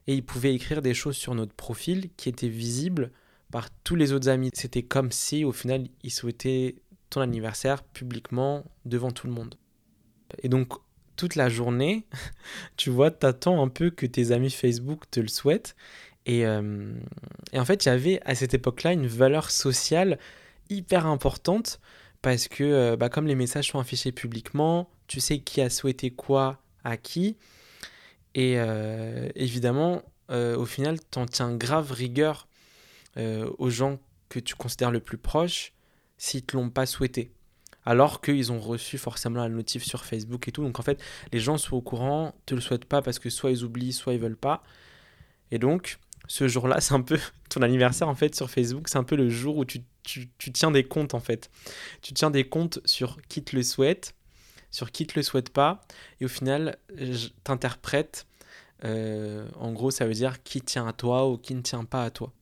Et 0.06 0.14
ils 0.14 0.24
pouvaient 0.24 0.54
écrire 0.54 0.82
des 0.82 0.94
choses 0.94 1.16
sur 1.16 1.34
notre 1.34 1.52
profil 1.52 2.10
qui 2.16 2.28
étaient 2.28 2.48
visibles 2.48 3.12
par 3.50 3.70
tous 3.84 3.96
les 3.96 4.12
autres 4.12 4.28
amis. 4.28 4.50
C'était 4.54 4.82
comme 4.82 5.12
si 5.12 5.44
au 5.44 5.52
final 5.52 5.86
ils 6.02 6.12
souhaitaient 6.12 6.76
ton 7.10 7.20
anniversaire 7.20 7.82
publiquement 7.82 8.64
devant 8.84 9.10
tout 9.10 9.26
le 9.26 9.32
monde. 9.32 9.56
Et 10.42 10.48
donc 10.48 10.72
toute 11.16 11.34
la 11.34 11.48
journée, 11.48 12.06
tu 12.76 12.90
vois, 12.90 13.10
t'attends 13.10 13.62
un 13.62 13.68
peu 13.68 13.90
que 13.90 14.06
tes 14.06 14.32
amis 14.32 14.50
Facebook 14.50 15.02
te 15.10 15.20
le 15.20 15.28
souhaitent. 15.28 15.76
Et, 16.26 16.46
euh, 16.46 16.94
et 17.52 17.58
en 17.58 17.64
fait, 17.64 17.84
il 17.84 17.88
y 17.88 17.92
avait 17.92 18.20
à 18.24 18.34
cette 18.34 18.54
époque-là 18.54 18.92
une 18.92 19.06
valeur 19.06 19.50
sociale 19.50 20.18
hyper 20.68 21.06
importante 21.06 21.80
parce 22.22 22.48
que 22.48 22.64
euh, 22.64 22.96
bah, 22.96 23.08
comme 23.08 23.26
les 23.26 23.34
messages 23.34 23.68
sont 23.68 23.78
affichés 23.78 24.12
publiquement, 24.12 24.90
tu 25.08 25.20
sais 25.20 25.40
qui 25.40 25.60
a 25.60 25.68
souhaité 25.68 26.10
quoi 26.10 26.62
à 26.84 26.96
qui. 26.96 27.36
Et 28.34 28.54
euh, 28.56 29.28
évidemment, 29.34 30.02
au 30.30 30.64
final, 30.64 31.00
t'en 31.10 31.26
tiens 31.26 31.52
grave 31.56 31.90
rigueur 31.90 32.46
euh, 33.16 33.50
aux 33.58 33.70
gens 33.70 33.98
que 34.28 34.38
tu 34.38 34.54
considères 34.54 34.90
le 34.90 35.00
plus 35.00 35.18
proche 35.18 35.72
s'ils 36.16 36.44
te 36.44 36.56
l'ont 36.56 36.70
pas 36.70 36.86
souhaité. 36.86 37.32
Alors 37.84 38.20
qu'ils 38.20 38.52
ont 38.52 38.60
reçu 38.60 38.98
forcément 38.98 39.40
la 39.40 39.48
notif 39.48 39.82
sur 39.82 40.04
Facebook 40.04 40.46
et 40.48 40.52
tout. 40.52 40.62
Donc 40.62 40.78
en 40.78 40.82
fait, 40.82 41.02
les 41.32 41.40
gens 41.40 41.56
sont 41.56 41.76
au 41.76 41.80
courant, 41.80 42.34
te 42.46 42.54
le 42.54 42.60
souhaitent 42.60 42.84
pas 42.84 43.02
parce 43.02 43.18
que 43.18 43.30
soit 43.30 43.50
ils 43.50 43.64
oublient, 43.64 43.92
soit 43.92 44.12
ils 44.12 44.20
veulent 44.20 44.36
pas. 44.36 44.62
Et 45.50 45.58
donc, 45.58 45.98
ce 46.28 46.46
jour-là, 46.46 46.80
c'est 46.80 46.94
un 46.94 47.00
peu 47.00 47.18
ton 47.48 47.62
anniversaire 47.62 48.08
en 48.08 48.14
fait 48.14 48.34
sur 48.34 48.50
Facebook, 48.50 48.88
c'est 48.88 48.98
un 48.98 49.04
peu 49.04 49.16
le 49.16 49.28
jour 49.28 49.56
où 49.56 49.64
tu, 49.64 49.80
tu, 50.04 50.28
tiens 50.52 50.70
des 50.70 50.84
comptes 50.84 51.14
en 51.14 51.20
fait. 51.20 51.50
Tu 52.02 52.14
tiens 52.14 52.30
des 52.30 52.48
comptes 52.48 52.80
sur 52.84 53.20
qui 53.28 53.42
te 53.42 53.56
le 53.56 53.62
souhaite, 53.62 54.14
sur 54.70 54.92
qui 54.92 55.06
te 55.06 55.18
le 55.18 55.22
souhaite 55.22 55.50
pas, 55.50 55.82
et 56.20 56.24
au 56.26 56.28
final, 56.28 56.78
t'interprètes. 57.44 58.26
Euh, 58.84 59.46
en 59.56 59.72
gros, 59.72 59.90
ça 59.90 60.06
veut 60.06 60.14
dire 60.14 60.42
qui 60.42 60.62
tient 60.62 60.86
à 60.86 60.92
toi 60.92 61.28
ou 61.28 61.36
qui 61.36 61.54
ne 61.54 61.60
tient 61.60 61.84
pas 61.84 62.04
à 62.04 62.10
toi 62.10 62.32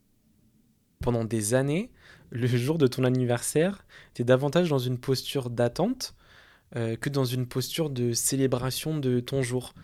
pendant 1.00 1.24
des 1.24 1.54
années, 1.54 1.90
le 2.30 2.46
jour 2.46 2.78
de 2.78 2.86
ton 2.86 3.04
anniversaire, 3.04 3.84
tu 4.14 4.22
es 4.22 4.24
davantage 4.24 4.68
dans 4.68 4.78
une 4.78 4.98
posture 4.98 5.50
d'attente 5.50 6.14
euh, 6.76 6.96
que 6.96 7.08
dans 7.08 7.24
une 7.24 7.46
posture 7.46 7.88
de 7.88 8.12
célébration 8.12 8.98
de 8.98 9.20
ton 9.20 9.42
jour. 9.42 9.74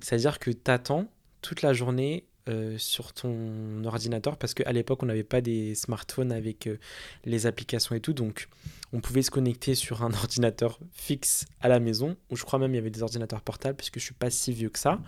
C'est-à-dire 0.00 0.38
que 0.38 0.50
tu 0.50 0.70
attends 0.70 1.10
toute 1.42 1.62
la 1.62 1.72
journée 1.72 2.26
euh, 2.48 2.78
sur 2.78 3.12
ton 3.12 3.84
ordinateur 3.84 4.36
parce 4.36 4.54
qu'à 4.54 4.70
l'époque 4.72 5.02
on 5.02 5.06
n'avait 5.06 5.24
pas 5.24 5.40
des 5.40 5.74
smartphones 5.74 6.30
avec 6.30 6.68
euh, 6.68 6.78
les 7.24 7.46
applications 7.46 7.94
et 7.94 8.00
tout 8.00 8.14
donc 8.14 8.48
on 8.92 9.00
pouvait 9.00 9.20
se 9.20 9.30
connecter 9.30 9.74
sur 9.74 10.02
un 10.02 10.12
ordinateur 10.14 10.78
fixe 10.92 11.44
à 11.60 11.68
la 11.68 11.78
maison 11.78 12.16
ou 12.30 12.36
je 12.36 12.44
crois 12.44 12.58
même 12.58 12.72
il 12.72 12.76
y 12.76 12.78
avait 12.78 12.90
des 12.90 13.02
ordinateurs 13.02 13.42
portables 13.42 13.76
puisque 13.76 13.98
je 13.98 14.04
suis 14.04 14.14
pas 14.14 14.30
si 14.30 14.52
vieux 14.52 14.70
que 14.70 14.78
ça 14.78 15.00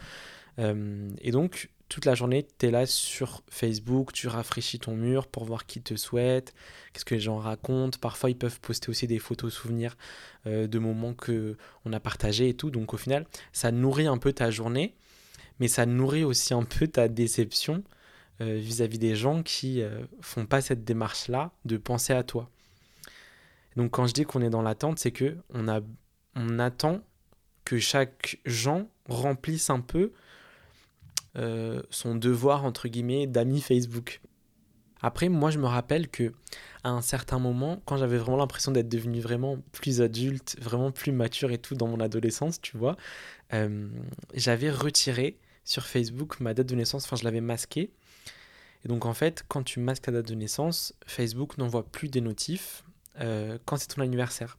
et 0.58 1.30
donc 1.30 1.70
toute 1.90 2.04
la 2.04 2.14
journée, 2.14 2.46
tu 2.58 2.66
es 2.66 2.70
là 2.70 2.86
sur 2.86 3.42
Facebook, 3.50 4.12
tu 4.12 4.28
rafraîchis 4.28 4.78
ton 4.78 4.94
mur 4.94 5.26
pour 5.26 5.44
voir 5.44 5.66
qui 5.66 5.82
te 5.82 5.96
souhaite, 5.96 6.54
qu'est-ce 6.92 7.04
que 7.04 7.16
les 7.16 7.20
gens 7.20 7.38
racontent. 7.38 7.98
Parfois, 8.00 8.30
ils 8.30 8.38
peuvent 8.38 8.60
poster 8.60 8.88
aussi 8.88 9.08
des 9.08 9.18
photos 9.18 9.52
souvenirs 9.52 9.96
euh, 10.46 10.68
de 10.68 10.78
moments 10.78 11.14
que 11.14 11.56
on 11.84 11.92
a 11.92 11.98
partagés 11.98 12.48
et 12.48 12.54
tout. 12.54 12.70
Donc 12.70 12.94
au 12.94 12.96
final, 12.96 13.26
ça 13.52 13.72
nourrit 13.72 14.06
un 14.06 14.18
peu 14.18 14.32
ta 14.32 14.52
journée, 14.52 14.94
mais 15.58 15.66
ça 15.66 15.84
nourrit 15.84 16.22
aussi 16.22 16.54
un 16.54 16.62
peu 16.62 16.86
ta 16.86 17.08
déception 17.08 17.82
euh, 18.40 18.54
vis-à-vis 18.54 19.00
des 19.00 19.16
gens 19.16 19.42
qui 19.42 19.82
euh, 19.82 20.04
font 20.20 20.46
pas 20.46 20.60
cette 20.60 20.84
démarche-là 20.84 21.50
de 21.64 21.76
penser 21.76 22.12
à 22.12 22.22
toi. 22.22 22.48
Donc 23.74 23.90
quand 23.90 24.06
je 24.06 24.14
dis 24.14 24.24
qu'on 24.24 24.42
est 24.42 24.50
dans 24.50 24.62
l'attente, 24.62 25.00
c'est 25.00 25.12
que 25.12 25.38
on, 25.52 25.66
on 26.36 26.58
attend 26.60 27.00
que 27.64 27.80
chaque 27.80 28.38
gens 28.46 28.88
remplisse 29.08 29.70
un 29.70 29.80
peu 29.80 30.12
euh, 31.36 31.82
son 31.90 32.14
devoir 32.14 32.64
entre 32.64 32.88
guillemets 32.88 33.26
d'ami 33.26 33.60
Facebook. 33.60 34.20
Après, 35.02 35.28
moi, 35.28 35.50
je 35.50 35.58
me 35.58 35.66
rappelle 35.66 36.08
que 36.08 36.32
à 36.84 36.90
un 36.90 37.00
certain 37.00 37.38
moment, 37.38 37.82
quand 37.86 37.96
j'avais 37.96 38.18
vraiment 38.18 38.36
l'impression 38.36 38.72
d'être 38.72 38.88
devenu 38.88 39.20
vraiment 39.20 39.58
plus 39.72 40.02
adulte, 40.02 40.56
vraiment 40.60 40.92
plus 40.92 41.12
mature 41.12 41.52
et 41.52 41.58
tout 41.58 41.74
dans 41.74 41.86
mon 41.86 42.00
adolescence, 42.00 42.60
tu 42.60 42.76
vois, 42.76 42.96
euh, 43.54 43.88
j'avais 44.34 44.70
retiré 44.70 45.38
sur 45.64 45.86
Facebook 45.86 46.40
ma 46.40 46.52
date 46.54 46.66
de 46.66 46.74
naissance. 46.74 47.04
Enfin, 47.04 47.16
je 47.16 47.24
l'avais 47.24 47.40
masqué. 47.40 47.90
Et 48.84 48.88
donc, 48.88 49.06
en 49.06 49.14
fait, 49.14 49.44
quand 49.48 49.62
tu 49.62 49.80
masques 49.80 50.04
ta 50.04 50.12
date 50.12 50.28
de 50.28 50.34
naissance, 50.34 50.94
Facebook 51.06 51.58
n'envoie 51.58 51.84
plus 51.84 52.08
des 52.08 52.20
notifs 52.20 52.84
euh, 53.20 53.58
quand 53.64 53.76
c'est 53.76 53.88
ton 53.88 54.02
anniversaire. 54.02 54.58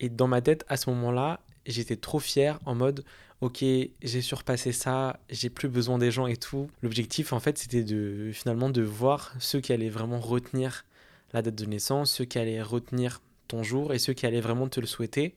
Et 0.00 0.08
dans 0.08 0.28
ma 0.28 0.40
tête, 0.40 0.64
à 0.68 0.76
ce 0.76 0.90
moment-là, 0.90 1.40
j'étais 1.66 1.96
trop 1.96 2.18
fier 2.18 2.58
en 2.64 2.74
mode 2.74 3.04
ok, 3.40 3.64
j'ai 4.02 4.20
surpassé 4.20 4.72
ça, 4.72 5.18
j'ai 5.30 5.48
plus 5.50 5.68
besoin 5.68 5.98
des 5.98 6.10
gens 6.10 6.26
et 6.26 6.36
tout. 6.36 6.68
L'objectif, 6.82 7.32
en 7.32 7.40
fait, 7.40 7.58
c'était 7.58 7.82
de 7.82 8.30
finalement 8.32 8.70
de 8.70 8.82
voir 8.82 9.34
ceux 9.38 9.60
qui 9.60 9.72
allaient 9.72 9.88
vraiment 9.88 10.20
retenir 10.20 10.84
la 11.32 11.42
date 11.42 11.54
de 11.54 11.64
naissance, 11.64 12.12
ceux 12.12 12.24
qui 12.24 12.38
allaient 12.38 12.62
retenir 12.62 13.22
ton 13.48 13.62
jour 13.62 13.94
et 13.94 13.98
ceux 13.98 14.12
qui 14.12 14.26
allaient 14.26 14.40
vraiment 14.40 14.68
te 14.68 14.80
le 14.80 14.86
souhaiter, 14.86 15.34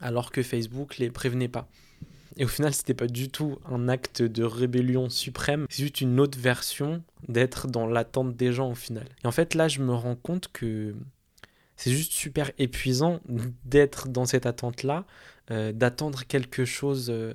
alors 0.00 0.32
que 0.32 0.42
Facebook 0.42 0.98
les 0.98 1.10
prévenait 1.10 1.48
pas. 1.48 1.68
Et 2.36 2.44
au 2.44 2.48
final, 2.48 2.74
c'était 2.74 2.94
pas 2.94 3.06
du 3.06 3.28
tout 3.28 3.58
un 3.64 3.88
acte 3.88 4.20
de 4.20 4.42
rébellion 4.42 5.08
suprême, 5.08 5.66
c'est 5.70 5.82
juste 5.82 6.00
une 6.00 6.18
autre 6.18 6.38
version 6.38 7.02
d'être 7.28 7.68
dans 7.68 7.86
l'attente 7.86 8.36
des 8.36 8.52
gens 8.52 8.70
au 8.70 8.74
final. 8.74 9.06
Et 9.22 9.26
en 9.26 9.32
fait, 9.32 9.54
là, 9.54 9.68
je 9.68 9.80
me 9.80 9.94
rends 9.94 10.16
compte 10.16 10.50
que 10.52 10.94
c'est 11.76 11.92
juste 11.92 12.12
super 12.12 12.50
épuisant 12.58 13.20
d'être 13.64 14.08
dans 14.08 14.26
cette 14.26 14.46
attente-là, 14.46 15.06
euh, 15.50 15.72
d'attendre 15.72 16.24
quelque 16.26 16.64
chose 16.64 17.10
euh, 17.10 17.34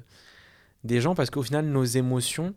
des 0.84 1.01
gens, 1.01 1.16
parce 1.16 1.30
qu'au 1.30 1.44
final, 1.44 1.66
nos 1.66 1.84
émotions 1.84 2.56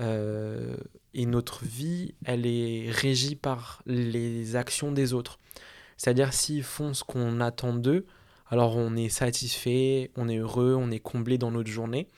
euh, 0.00 0.76
et 1.12 1.26
notre 1.26 1.64
vie, 1.64 2.14
elle 2.24 2.46
est 2.46 2.90
régie 2.90 3.36
par 3.36 3.82
les 3.86 4.56
actions 4.56 4.92
des 4.92 5.12
autres. 5.12 5.38
C'est-à-dire 5.96 6.32
s'ils 6.32 6.62
font 6.62 6.94
ce 6.94 7.04
qu'on 7.04 7.40
attend 7.40 7.74
d'eux, 7.74 8.06
alors 8.48 8.76
on 8.76 8.96
est 8.96 9.08
satisfait, 9.08 10.10
on 10.16 10.28
est 10.28 10.38
heureux, 10.38 10.74
on 10.74 10.90
est 10.90 11.00
comblé 11.00 11.38
dans 11.38 11.50
notre 11.50 11.70
journée. 11.70 12.08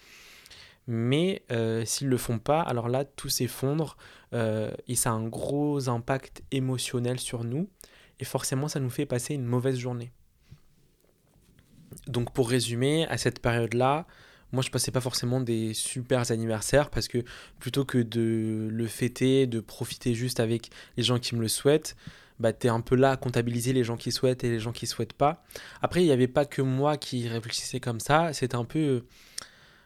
Mais 0.86 1.42
s'ils 1.84 2.06
ne 2.06 2.12
le 2.12 2.16
font 2.16 2.38
pas, 2.38 2.60
alors 2.60 2.88
là, 2.88 3.04
tout 3.04 3.28
s'effondre 3.28 3.96
et 4.32 4.94
ça 4.94 5.10
a 5.10 5.12
un 5.12 5.26
gros 5.26 5.88
impact 5.88 6.42
émotionnel 6.52 7.18
sur 7.18 7.44
nous 7.44 7.68
et 8.20 8.24
forcément 8.24 8.68
ça 8.68 8.80
nous 8.80 8.90
fait 8.90 9.06
passer 9.06 9.34
une 9.34 9.44
mauvaise 9.44 9.78
journée. 9.78 10.12
Donc 12.06 12.32
pour 12.32 12.48
résumer, 12.48 13.06
à 13.08 13.18
cette 13.18 13.40
période-là, 13.40 14.06
moi 14.52 14.62
je 14.62 14.70
passais 14.70 14.90
pas 14.90 15.00
forcément 15.00 15.40
des 15.40 15.74
super 15.74 16.30
anniversaires 16.30 16.90
parce 16.90 17.08
que 17.08 17.24
plutôt 17.58 17.84
que 17.84 17.98
de 17.98 18.68
le 18.70 18.86
fêter, 18.86 19.46
de 19.46 19.60
profiter 19.60 20.14
juste 20.14 20.40
avec 20.40 20.70
les 20.96 21.02
gens 21.02 21.18
qui 21.18 21.34
me 21.34 21.40
le 21.40 21.48
souhaitent, 21.48 21.96
bah 22.38 22.52
un 22.64 22.80
peu 22.80 22.96
là 22.96 23.12
à 23.12 23.16
comptabiliser 23.16 23.72
les 23.72 23.82
gens 23.82 23.96
qui 23.96 24.12
souhaitent 24.12 24.44
et 24.44 24.50
les 24.50 24.60
gens 24.60 24.72
qui 24.72 24.86
souhaitent 24.86 25.14
pas. 25.14 25.44
Après 25.82 26.02
il 26.02 26.06
n'y 26.06 26.12
avait 26.12 26.28
pas 26.28 26.44
que 26.44 26.62
moi 26.62 26.96
qui 26.96 27.26
réfléchissais 27.28 27.80
comme 27.80 28.00
ça, 28.00 28.32
c'était 28.32 28.56
un 28.56 28.64
peu 28.64 29.04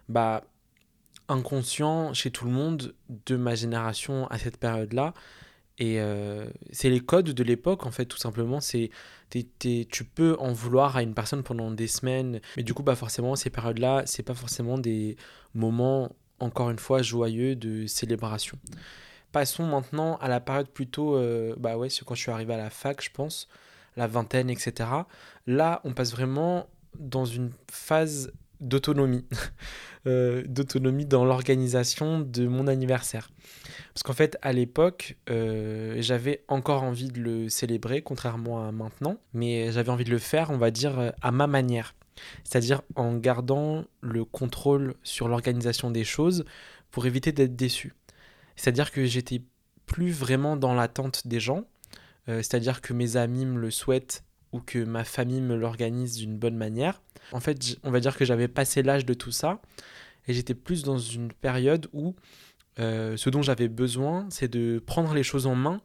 bah 0.08 0.44
inconscient 1.28 2.12
chez 2.12 2.30
tout 2.30 2.44
le 2.44 2.50
monde 2.50 2.94
de 3.26 3.36
ma 3.36 3.54
génération 3.54 4.26
à 4.28 4.38
cette 4.38 4.56
période-là. 4.56 5.14
Et 5.80 5.98
euh, 5.98 6.44
c'est 6.70 6.90
les 6.90 7.00
codes 7.00 7.30
de 7.30 7.42
l'époque, 7.42 7.86
en 7.86 7.90
fait, 7.90 8.04
tout 8.04 8.18
simplement. 8.18 8.60
C'est 8.60 8.90
tu 9.58 10.04
peux 10.04 10.36
en 10.38 10.52
vouloir 10.52 10.96
à 10.96 11.02
une 11.02 11.14
personne 11.14 11.42
pendant 11.42 11.70
des 11.70 11.86
semaines, 11.86 12.40
mais 12.56 12.62
du 12.62 12.74
coup, 12.74 12.82
bah 12.82 12.96
forcément, 12.96 13.34
ces 13.34 13.48
périodes-là, 13.48 14.02
c'est 14.04 14.22
pas 14.22 14.34
forcément 14.34 14.76
des 14.76 15.16
moments, 15.54 16.14
encore 16.38 16.70
une 16.70 16.78
fois, 16.78 17.00
joyeux 17.00 17.56
de 17.56 17.86
célébration. 17.86 18.58
Passons 19.32 19.64
maintenant 19.64 20.16
à 20.16 20.28
la 20.28 20.40
période 20.40 20.68
plutôt, 20.68 21.16
euh, 21.16 21.54
bah 21.56 21.78
ouais, 21.78 21.88
c'est 21.88 22.04
quand 22.04 22.14
je 22.14 22.22
suis 22.22 22.32
arrivé 22.32 22.54
à 22.54 22.56
la 22.56 22.70
fac, 22.70 23.02
je 23.02 23.10
pense, 23.10 23.48
la 23.96 24.06
vingtaine, 24.06 24.50
etc. 24.50 24.90
Là, 25.46 25.80
on 25.84 25.92
passe 25.92 26.10
vraiment 26.10 26.68
dans 26.98 27.24
une 27.24 27.52
phase 27.70 28.32
d'autonomie, 28.60 29.24
euh, 30.06 30.42
d'autonomie 30.46 31.06
dans 31.06 31.24
l'organisation 31.24 32.20
de 32.20 32.46
mon 32.46 32.66
anniversaire. 32.66 33.30
Parce 33.94 34.02
qu'en 34.02 34.12
fait, 34.12 34.38
à 34.42 34.52
l'époque, 34.52 35.16
euh, 35.28 35.96
j'avais 36.00 36.44
encore 36.48 36.82
envie 36.82 37.08
de 37.08 37.20
le 37.20 37.48
célébrer, 37.48 38.02
contrairement 38.02 38.66
à 38.66 38.72
maintenant, 38.72 39.18
mais 39.32 39.72
j'avais 39.72 39.90
envie 39.90 40.04
de 40.04 40.10
le 40.10 40.18
faire, 40.18 40.50
on 40.50 40.58
va 40.58 40.70
dire, 40.70 40.98
euh, 40.98 41.10
à 41.22 41.32
ma 41.32 41.46
manière. 41.46 41.94
C'est-à-dire 42.44 42.82
en 42.96 43.16
gardant 43.16 43.84
le 44.02 44.24
contrôle 44.24 44.94
sur 45.02 45.26
l'organisation 45.26 45.90
des 45.90 46.04
choses 46.04 46.44
pour 46.90 47.06
éviter 47.06 47.32
d'être 47.32 47.56
déçu. 47.56 47.94
C'est-à-dire 48.56 48.90
que 48.90 49.06
j'étais 49.06 49.42
plus 49.86 50.12
vraiment 50.12 50.56
dans 50.56 50.74
l'attente 50.74 51.26
des 51.26 51.40
gens, 51.40 51.64
c'est-à-dire 52.26 52.80
que 52.80 52.92
mes 52.92 53.16
amis 53.16 53.46
me 53.46 53.58
le 53.58 53.70
souhaitent 53.70 54.22
ou 54.52 54.60
que 54.60 54.78
ma 54.78 55.04
famille 55.04 55.40
me 55.40 55.56
l'organise 55.56 56.16
d'une 56.16 56.36
bonne 56.36 56.56
manière. 56.56 57.02
En 57.32 57.40
fait, 57.40 57.78
on 57.82 57.90
va 57.90 58.00
dire 58.00 58.16
que 58.16 58.24
j'avais 58.24 58.48
passé 58.48 58.82
l'âge 58.82 59.06
de 59.06 59.14
tout 59.14 59.30
ça 59.30 59.60
et 60.26 60.32
j'étais 60.32 60.54
plus 60.54 60.82
dans 60.82 60.98
une 60.98 61.32
période 61.32 61.88
où 61.92 62.14
euh, 62.78 63.16
ce 63.16 63.30
dont 63.30 63.42
j'avais 63.42 63.68
besoin, 63.68 64.26
c'est 64.30 64.48
de 64.48 64.82
prendre 64.84 65.14
les 65.14 65.22
choses 65.22 65.46
en 65.46 65.54
main 65.54 65.80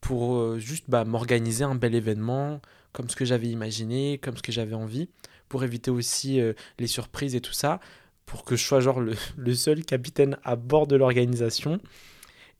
pour 0.00 0.36
euh, 0.36 0.58
juste 0.58 0.84
bah, 0.88 1.04
m'organiser 1.04 1.64
un 1.64 1.74
bel 1.74 1.94
événement 1.94 2.60
comme 2.92 3.08
ce 3.08 3.16
que 3.16 3.24
j'avais 3.24 3.48
imaginé, 3.48 4.18
comme 4.18 4.36
ce 4.36 4.42
que 4.42 4.52
j'avais 4.52 4.74
envie, 4.74 5.08
pour 5.48 5.64
éviter 5.64 5.90
aussi 5.90 6.40
euh, 6.40 6.52
les 6.78 6.86
surprises 6.86 7.34
et 7.34 7.40
tout 7.40 7.52
ça, 7.52 7.80
pour 8.26 8.44
que 8.44 8.56
je 8.56 8.64
sois 8.64 8.80
genre 8.80 9.00
le, 9.00 9.14
le 9.36 9.54
seul 9.54 9.84
capitaine 9.84 10.36
à 10.44 10.56
bord 10.56 10.86
de 10.86 10.96
l'organisation 10.96 11.80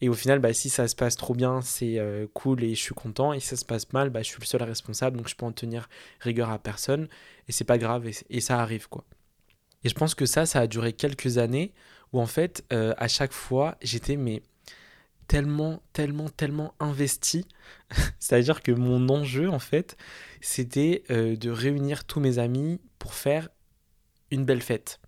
et 0.03 0.09
au 0.09 0.15
final, 0.15 0.41
bah, 0.41 0.53
si 0.53 0.69
ça 0.69 0.89
se 0.89 0.97
passe 0.97 1.15
trop 1.15 1.33
bien, 1.33 1.63
c'est 1.63 2.01
euh, 2.01 2.27
cool 2.35 2.65
et 2.65 2.75
je 2.75 2.83
suis 2.83 2.95
content. 2.95 3.33
Et 3.33 3.39
si 3.39 3.47
ça 3.47 3.57
se 3.57 3.65
passe 3.65 3.93
mal, 3.93 4.11
bah, 4.11 4.21
je 4.21 4.27
suis 4.27 4.41
le 4.41 4.45
seul 4.45 4.65
responsable, 4.65 5.17
donc 5.17 5.29
je 5.29 5.37
peux 5.37 5.47
en 5.47 5.53
tenir 5.53 5.89
rigueur 6.19 6.51
à 6.51 6.59
personne. 6.59 7.09
Et 7.49 7.53
c'est 7.53 7.63
pas 7.63 7.79
grave, 7.79 8.09
et, 8.29 8.41
ça 8.41 8.59
arrive, 8.59 8.89
quoi. 8.89 9.05
Et 9.85 9.89
je 9.89 9.95
pense 9.95 10.17
que 10.17 10.27
ça, 10.27 10.45
ça 10.45 10.59
a 10.59 10.67
duré 10.67 10.93
quelques 10.93 11.39
années 11.39 11.73
où 12.13 12.21
en 12.21 12.27
fait, 12.27 12.65
euh, 12.73 12.95
à 12.99 13.07
chaque 13.07 13.33
fois, 13.33 13.77
j'étais 13.81 14.17
mais 14.17 14.43
tellement, 15.29 15.83
tellement, 15.93 16.29
tellement 16.29 16.75
investi. 16.81 17.47
C'est-à-dire 18.19 18.61
que 18.61 18.73
mon 18.73 19.09
enjeu, 19.09 19.49
en 19.49 19.61
fait, 19.61 19.97
c'était 20.41 21.05
euh, 21.11 21.37
de 21.37 21.49
réunir 21.49 22.05
tous 22.05 22.19
mes 22.19 22.41
amis 22.41 22.81
pour 22.99 23.15
faire 23.15 23.51
une 24.33 24.45
belle 24.45 24.63
fête 24.63 24.99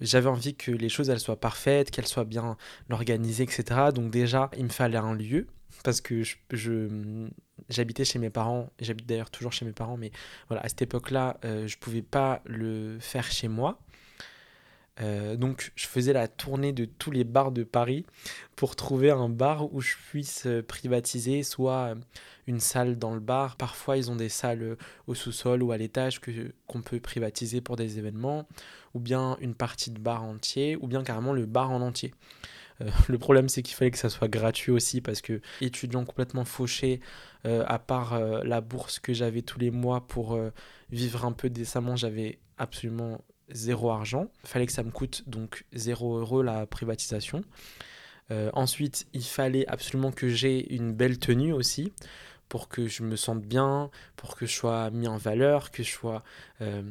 j'avais 0.00 0.28
envie 0.28 0.54
que 0.54 0.70
les 0.70 0.88
choses 0.88 1.10
elles 1.10 1.20
soient 1.20 1.40
parfaites, 1.40 1.90
qu'elles 1.90 2.06
soient 2.06 2.24
bien 2.24 2.56
organisées, 2.90 3.44
etc. 3.44 3.64
Donc 3.94 4.10
déjà, 4.10 4.50
il 4.56 4.64
me 4.64 4.70
fallait 4.70 4.98
un 4.98 5.14
lieu 5.14 5.46
parce 5.84 6.00
que 6.00 6.22
je, 6.50 7.28
j'habitais 7.68 8.04
chez 8.04 8.18
mes 8.18 8.30
parents, 8.30 8.70
j'habite 8.80 9.06
d'ailleurs 9.06 9.30
toujours 9.30 9.52
chez 9.52 9.64
mes 9.64 9.72
parents, 9.72 9.96
mais 9.96 10.10
voilà, 10.48 10.64
à 10.64 10.68
cette 10.68 10.82
époque-là, 10.82 11.38
euh, 11.44 11.66
je 11.66 11.78
pouvais 11.78 12.02
pas 12.02 12.42
le 12.44 12.98
faire 13.00 13.30
chez 13.30 13.48
moi. 13.48 13.78
Euh, 15.02 15.36
donc 15.36 15.72
je 15.76 15.86
faisais 15.86 16.14
la 16.14 16.26
tournée 16.26 16.72
de 16.72 16.86
tous 16.86 17.10
les 17.10 17.24
bars 17.24 17.52
de 17.52 17.64
Paris 17.64 18.06
pour 18.56 18.76
trouver 18.76 19.10
un 19.10 19.28
bar 19.28 19.70
où 19.74 19.82
je 19.82 19.94
puisse 20.08 20.46
euh, 20.46 20.62
privatiser 20.62 21.42
soit 21.42 21.94
une 22.46 22.60
salle 22.60 22.98
dans 22.98 23.12
le 23.12 23.20
bar, 23.20 23.56
parfois 23.56 23.98
ils 23.98 24.10
ont 24.10 24.16
des 24.16 24.30
salles 24.30 24.78
au 25.06 25.14
sous-sol 25.14 25.62
ou 25.62 25.72
à 25.72 25.76
l'étage 25.76 26.20
que 26.20 26.30
qu'on 26.66 26.80
peut 26.80 26.98
privatiser 26.98 27.60
pour 27.60 27.76
des 27.76 27.98
événements, 27.98 28.48
ou 28.96 28.98
bien 28.98 29.36
une 29.42 29.54
partie 29.54 29.90
de 29.90 29.98
bar 29.98 30.24
entier, 30.24 30.74
ou 30.80 30.86
bien 30.86 31.04
carrément 31.04 31.34
le 31.34 31.44
bar 31.44 31.70
en 31.70 31.82
entier. 31.82 32.14
Euh, 32.80 32.88
le 33.08 33.18
problème, 33.18 33.50
c'est 33.50 33.62
qu'il 33.62 33.76
fallait 33.76 33.90
que 33.90 33.98
ça 33.98 34.08
soit 34.08 34.28
gratuit 34.28 34.72
aussi 34.72 35.02
parce 35.02 35.20
que 35.20 35.42
étudiant 35.60 36.06
complètement 36.06 36.46
fauché, 36.46 37.00
euh, 37.44 37.62
à 37.66 37.78
part 37.78 38.14
euh, 38.14 38.42
la 38.42 38.62
bourse 38.62 38.98
que 38.98 39.12
j'avais 39.12 39.42
tous 39.42 39.58
les 39.58 39.70
mois 39.70 40.06
pour 40.08 40.38
vivre 40.90 41.26
un 41.26 41.32
peu 41.32 41.50
décemment, 41.50 41.94
j'avais 41.94 42.38
absolument 42.56 43.20
zéro 43.50 43.90
argent. 43.90 44.28
Il 44.44 44.48
fallait 44.48 44.66
que 44.66 44.72
ça 44.72 44.82
me 44.82 44.90
coûte 44.90 45.24
donc 45.26 45.66
zéro 45.74 46.18
euro 46.18 46.42
la 46.42 46.66
privatisation. 46.66 47.42
ensuite, 48.54 49.06
il 49.12 49.24
fallait 49.24 49.66
absolument 49.68 50.10
que 50.10 50.28
j'ai 50.28 50.74
une 50.74 50.94
belle 50.94 51.18
tenue 51.18 51.52
aussi 51.52 51.92
pour 52.48 52.68
que 52.68 52.86
je 52.86 53.02
me 53.02 53.16
sente 53.16 53.42
bien, 53.42 53.90
pour 54.16 54.36
que 54.36 54.46
je 54.46 54.52
sois 54.52 54.90
mis 54.90 55.08
en 55.08 55.16
valeur, 55.16 55.70
que 55.70 55.82
je 55.82 55.90
sois 55.90 56.22
euh, 56.60 56.82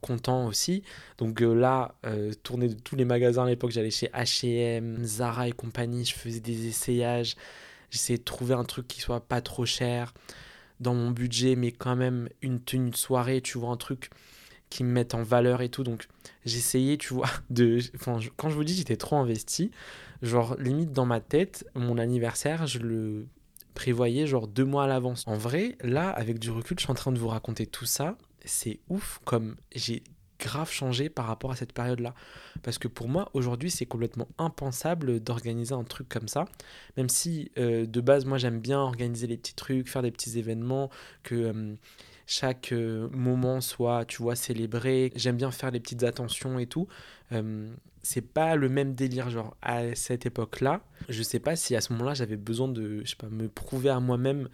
content 0.00 0.46
aussi. 0.46 0.82
Donc 1.18 1.42
euh, 1.42 1.54
là, 1.54 1.94
euh, 2.06 2.32
tourner 2.42 2.68
de 2.68 2.74
tous 2.74 2.96
les 2.96 3.04
magasins 3.04 3.44
à 3.44 3.48
l'époque, 3.48 3.70
j'allais 3.70 3.90
chez 3.90 4.08
H&M, 4.08 5.04
Zara 5.04 5.48
et 5.48 5.52
compagnie, 5.52 6.04
je 6.04 6.14
faisais 6.14 6.40
des 6.40 6.66
essayages, 6.66 7.36
j'essayais 7.90 8.18
de 8.18 8.24
trouver 8.24 8.54
un 8.54 8.64
truc 8.64 8.88
qui 8.88 9.00
soit 9.00 9.20
pas 9.20 9.40
trop 9.40 9.66
cher 9.66 10.14
dans 10.80 10.94
mon 10.94 11.10
budget, 11.10 11.56
mais 11.56 11.72
quand 11.72 11.96
même 11.96 12.28
une 12.40 12.60
tenue 12.60 12.90
de 12.90 12.96
soirée, 12.96 13.40
tu 13.40 13.58
vois, 13.58 13.70
un 13.70 13.76
truc 13.76 14.10
qui 14.70 14.84
me 14.84 14.90
mette 14.90 15.14
en 15.14 15.22
valeur 15.22 15.60
et 15.60 15.68
tout. 15.68 15.84
Donc 15.84 16.08
j'essayais, 16.44 16.96
tu 16.96 17.12
vois, 17.12 17.28
de... 17.50 17.78
Enfin, 17.94 18.18
quand 18.36 18.48
je 18.48 18.54
vous 18.54 18.64
dis 18.64 18.74
j'étais 18.74 18.96
trop 18.96 19.16
investi, 19.16 19.70
genre 20.22 20.56
limite 20.58 20.92
dans 20.92 21.06
ma 21.06 21.20
tête, 21.20 21.66
mon 21.74 21.98
anniversaire, 21.98 22.66
je 22.66 22.78
le 22.78 23.26
prévoyais 23.74 24.26
genre 24.26 24.48
deux 24.48 24.64
mois 24.64 24.84
à 24.84 24.86
l'avance. 24.86 25.24
En 25.26 25.36
vrai, 25.36 25.76
là, 25.82 26.10
avec 26.10 26.38
du 26.38 26.50
recul, 26.50 26.78
je 26.78 26.84
suis 26.84 26.90
en 26.90 26.94
train 26.94 27.12
de 27.12 27.18
vous 27.18 27.28
raconter 27.28 27.66
tout 27.66 27.86
ça. 27.86 28.16
C'est 28.44 28.80
ouf 28.88 29.20
comme 29.24 29.56
j'ai 29.74 30.02
grave 30.42 30.70
changé 30.70 31.08
par 31.08 31.26
rapport 31.26 31.52
à 31.52 31.56
cette 31.56 31.72
période-là. 31.72 32.14
Parce 32.62 32.78
que 32.78 32.88
pour 32.88 33.08
moi, 33.08 33.30
aujourd'hui, 33.32 33.70
c'est 33.70 33.86
complètement 33.86 34.28
impensable 34.38 35.20
d'organiser 35.20 35.74
un 35.74 35.84
truc 35.84 36.08
comme 36.08 36.28
ça. 36.28 36.46
Même 36.96 37.08
si, 37.08 37.52
euh, 37.58 37.86
de 37.86 38.00
base, 38.00 38.24
moi, 38.24 38.38
j'aime 38.38 38.60
bien 38.60 38.78
organiser 38.78 39.26
les 39.26 39.36
petits 39.36 39.54
trucs, 39.54 39.88
faire 39.88 40.02
des 40.02 40.10
petits 40.10 40.38
événements, 40.38 40.90
que 41.22 41.34
euh, 41.34 41.74
chaque 42.26 42.72
euh, 42.72 43.08
moment 43.12 43.60
soit, 43.60 44.04
tu 44.04 44.20
vois, 44.20 44.34
célébré. 44.34 45.12
J'aime 45.14 45.36
bien 45.36 45.52
faire 45.52 45.70
des 45.70 45.80
petites 45.80 46.02
attentions 46.02 46.58
et 46.58 46.66
tout 46.66 46.88
c'est 48.02 48.20
pas 48.32 48.56
le 48.56 48.68
même 48.68 48.94
délire. 48.94 49.30
Genre, 49.30 49.56
à 49.62 49.94
cette 49.94 50.26
époque-là, 50.26 50.84
je 51.08 51.22
sais 51.22 51.38
pas 51.38 51.56
si 51.56 51.76
à 51.76 51.80
ce 51.80 51.92
moment-là, 51.92 52.14
j'avais 52.14 52.36
besoin 52.36 52.68
de, 52.68 53.00
je 53.04 53.10
sais 53.10 53.16
pas, 53.16 53.28
me 53.28 53.48
prouver 53.48 53.90
à 53.90 54.00
moi-même 54.00 54.48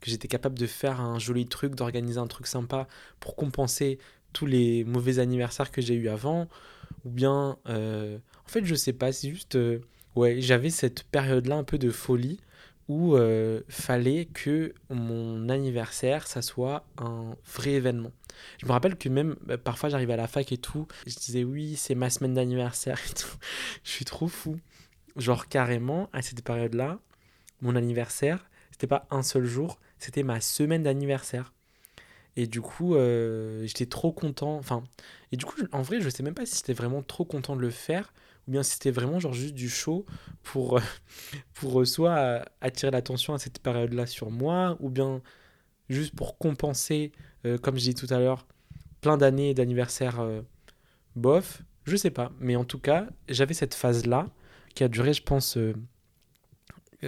que 0.00 0.10
j'étais 0.10 0.28
capable 0.28 0.58
de 0.58 0.66
faire 0.66 1.00
un 1.00 1.18
joli 1.18 1.46
truc, 1.46 1.74
d'organiser 1.74 2.18
un 2.18 2.26
truc 2.26 2.46
sympa 2.46 2.88
pour 3.20 3.36
compenser 3.36 3.98
tous 4.32 4.46
les 4.46 4.84
mauvais 4.84 5.18
anniversaires 5.18 5.70
que 5.70 5.82
j'ai 5.82 5.94
eu 5.94 6.08
avant. 6.08 6.48
Ou 7.04 7.10
bien, 7.10 7.58
euh, 7.68 8.18
en 8.46 8.48
fait, 8.48 8.64
je 8.64 8.74
sais 8.74 8.92
pas, 8.92 9.12
c'est 9.12 9.30
juste, 9.30 9.56
euh, 9.56 9.80
ouais, 10.14 10.40
j'avais 10.40 10.70
cette 10.70 11.04
période-là 11.04 11.56
un 11.56 11.64
peu 11.64 11.78
de 11.78 11.90
folie 11.90 12.40
où 12.90 13.14
euh, 13.14 13.60
fallait 13.68 14.24
que 14.24 14.74
mon 14.88 15.48
anniversaire, 15.48 16.26
ça 16.26 16.42
soit 16.42 16.84
un 16.98 17.36
vrai 17.54 17.74
événement. 17.74 18.10
Je 18.58 18.66
me 18.66 18.72
rappelle 18.72 18.96
que 18.96 19.08
même 19.08 19.36
bah, 19.42 19.58
parfois 19.58 19.90
j'arrivais 19.90 20.14
à 20.14 20.16
la 20.16 20.26
fac 20.26 20.50
et 20.50 20.58
tout, 20.58 20.88
je 21.06 21.14
disais 21.14 21.44
oui, 21.44 21.76
c'est 21.76 21.94
ma 21.94 22.10
semaine 22.10 22.34
d'anniversaire 22.34 22.98
et 23.08 23.14
tout. 23.14 23.36
je 23.84 23.90
suis 23.92 24.04
trop 24.04 24.26
fou. 24.26 24.58
Genre 25.14 25.46
carrément, 25.46 26.10
à 26.12 26.20
cette 26.20 26.42
période-là, 26.42 26.98
mon 27.60 27.76
anniversaire, 27.76 28.50
c'était 28.72 28.88
pas 28.88 29.06
un 29.12 29.22
seul 29.22 29.44
jour, 29.44 29.78
c'était 29.98 30.24
ma 30.24 30.40
semaine 30.40 30.82
d'anniversaire. 30.82 31.52
Et 32.34 32.48
du 32.48 32.60
coup, 32.60 32.96
euh, 32.96 33.64
j'étais 33.66 33.86
trop 33.86 34.10
content. 34.10 34.56
Enfin, 34.56 34.82
et 35.30 35.36
du 35.36 35.44
coup, 35.44 35.60
en 35.70 35.82
vrai, 35.82 36.00
je 36.00 36.08
sais 36.08 36.24
même 36.24 36.34
pas 36.34 36.44
si 36.44 36.56
j'étais 36.56 36.72
vraiment 36.72 37.02
trop 37.02 37.24
content 37.24 37.54
de 37.54 37.60
le 37.60 37.70
faire 37.70 38.12
ou 38.50 38.52
bien 38.52 38.64
c'était 38.64 38.90
vraiment 38.90 39.20
genre 39.20 39.32
juste 39.32 39.54
du 39.54 39.68
show 39.68 40.04
pour, 40.42 40.80
pour 41.54 41.86
soit 41.86 42.42
attirer 42.60 42.90
l'attention 42.90 43.32
à 43.32 43.38
cette 43.38 43.60
période-là 43.60 44.06
sur 44.06 44.32
moi, 44.32 44.76
ou 44.80 44.90
bien 44.90 45.22
juste 45.88 46.16
pour 46.16 46.36
compenser 46.36 47.12
euh, 47.46 47.58
comme 47.58 47.76
je 47.76 47.82
dis 47.82 47.94
tout 47.94 48.06
à 48.10 48.18
l'heure, 48.18 48.48
plein 49.00 49.16
d'années 49.16 49.54
d'anniversaire 49.54 50.18
euh, 50.18 50.42
bof, 51.14 51.62
je 51.84 51.94
sais 51.94 52.10
pas. 52.10 52.32
Mais 52.40 52.56
en 52.56 52.64
tout 52.64 52.80
cas, 52.80 53.06
j'avais 53.28 53.54
cette 53.54 53.74
phase-là 53.74 54.26
qui 54.74 54.82
a 54.82 54.88
duré, 54.88 55.12
je 55.12 55.22
pense, 55.22 55.56
euh, 55.56 55.74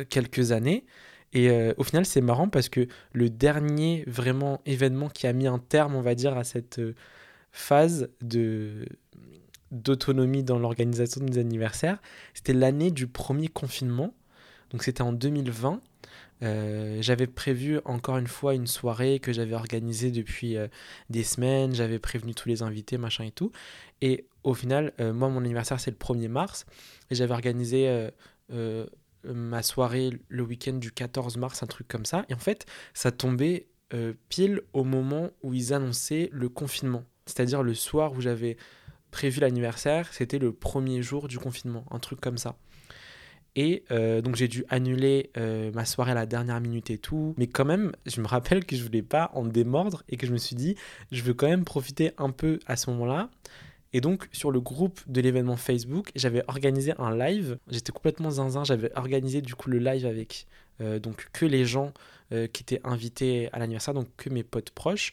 quelques 0.09 0.53
années. 0.53 0.87
Et 1.35 1.51
au 1.79 1.83
final, 1.83 2.05
c'est 2.05 2.21
marrant 2.21 2.51
parce 2.51 2.69
que 2.69 2.87
le 3.15 3.31
dernier 3.31 4.05
vraiment 4.07 4.61
événement 4.67 5.09
qui 5.09 5.27
a 5.27 5.33
mis 5.33 5.47
un 5.47 5.59
terme, 5.59 5.95
on 5.95 6.03
va 6.03 6.15
dire, 6.15 6.37
à 6.37 6.45
cette 6.45 6.79
phase 7.53 8.11
de 8.21 8.85
d'autonomie 9.73 10.45
dans 10.45 10.59
l'organisation 10.59 11.25
des 11.25 11.39
anniversaires, 11.39 12.01
c'était 12.35 12.53
l'année 12.53 12.93
du 12.93 13.09
premier 13.09 13.49
confinement. 13.49 14.15
Donc 14.71 14.85
c'était 14.85 15.03
en 15.03 15.13
2020. 15.13 15.81
Euh, 16.43 16.99
j'avais 17.01 17.27
prévu 17.27 17.79
encore 17.85 18.19
une 18.19 18.27
fois 18.27 18.55
une 18.55 18.67
soirée 18.67 19.21
que 19.21 19.33
j'avais 19.33 19.55
organisée 19.55 20.11
depuis 20.11 20.57
euh, 20.57 20.67
des 21.09 21.23
semaines, 21.23 21.75
j'avais 21.75 21.99
prévenu 21.99 22.35
tous 22.35 22.49
les 22.49 22.63
invités, 22.63 22.99
machin 22.99 23.25
et 23.25 23.31
tout. 23.31 23.53
Et 24.01 24.27
au 24.43 24.55
final, 24.55 24.93
euh, 25.01 25.13
moi, 25.13 25.29
mon 25.29 25.41
anniversaire, 25.41 25.79
c'est 25.79 25.93
le 25.93 25.97
1er 25.97 26.29
mars, 26.29 26.67
et 27.11 27.15
j'avais 27.15 27.33
organisé 27.33 28.11
ma 29.25 29.63
soirée 29.63 30.11
le 30.29 30.43
week-end 30.43 30.75
du 30.75 30.91
14 30.91 31.37
mars, 31.37 31.63
un 31.63 31.67
truc 31.67 31.87
comme 31.89 32.05
ça. 32.05 32.25
Et 32.29 32.35
en 32.35 32.39
fait, 32.39 32.67
ça 32.93 33.13
tombait 33.13 33.69
pile 34.29 34.63
au 34.73 34.85
moment 34.85 35.31
où 35.43 35.55
ils 35.55 35.73
annonçaient 35.73 36.29
le 36.33 36.49
confinement. 36.49 37.05
C'est-à-dire 37.27 37.63
le 37.63 37.75
soir 37.75 38.13
où 38.15 38.21
j'avais 38.21 38.57
prévu 39.13 39.39
l'anniversaire, 39.39 40.13
c'était 40.13 40.41
le 40.41 40.53
premier 40.53 41.03
jour 41.03 41.29
du 41.29 41.39
confinement, 41.39 41.85
un 41.93 42.01
truc 42.01 42.21
comme 42.21 42.39
ça. 42.39 42.57
Et 43.55 43.85
euh, 43.91 44.23
donc 44.23 44.35
j'ai 44.35 44.49
dû 44.49 44.65
annuler 44.71 45.31
euh, 45.37 45.71
ma 45.73 45.85
soirée 45.85 46.13
à 46.13 46.15
la 46.15 46.27
dernière 46.27 46.61
minute 46.61 46.91
et 46.91 46.99
tout. 46.99 47.35
Mais 47.37 47.47
quand 47.47 47.67
même, 47.67 47.93
je 48.07 48.21
me 48.21 48.27
rappelle 48.27 48.65
que 48.65 48.75
je 48.75 48.83
voulais 48.83 49.03
pas 49.03 49.31
en 49.35 49.45
démordre 49.45 50.03
et 50.09 50.17
que 50.17 50.27
je 50.27 50.33
me 50.33 50.39
suis 50.39 50.57
dit, 50.57 50.75
je 51.13 51.23
veux 51.23 51.35
quand 51.35 51.49
même 51.49 51.65
profiter 51.65 52.13
un 52.19 52.31
peu 52.31 52.59
à 52.67 52.77
ce 52.77 52.91
moment-là. 52.91 53.31
Et 53.93 54.01
donc 54.01 54.29
sur 54.33 54.51
le 54.51 54.61
groupe 54.61 55.01
de 55.07 55.21
l'événement 55.21 55.57
Facebook, 55.57 56.11
j'avais 56.17 56.43
organisé 56.49 56.95
un 56.99 57.15
live. 57.15 57.59
J'étais 57.69 57.93
complètement 57.93 58.31
zinzin. 58.31 58.65
J'avais 58.65 58.91
organisé 58.97 59.43
du 59.43 59.55
coup 59.55 59.69
le 59.69 59.79
live 59.79 60.07
avec 60.07 60.47
euh, 60.81 60.99
donc 60.99 61.29
que 61.33 61.45
les 61.47 61.65
gens 61.65 61.93
qui 62.55 62.63
étaient 62.63 62.81
invités 62.83 63.51
à 63.53 63.59
l'anniversaire, 63.59 63.93
donc 63.93 64.09
que 64.17 64.31
mes 64.31 64.43
potes 64.43 64.71
proches. 64.71 65.13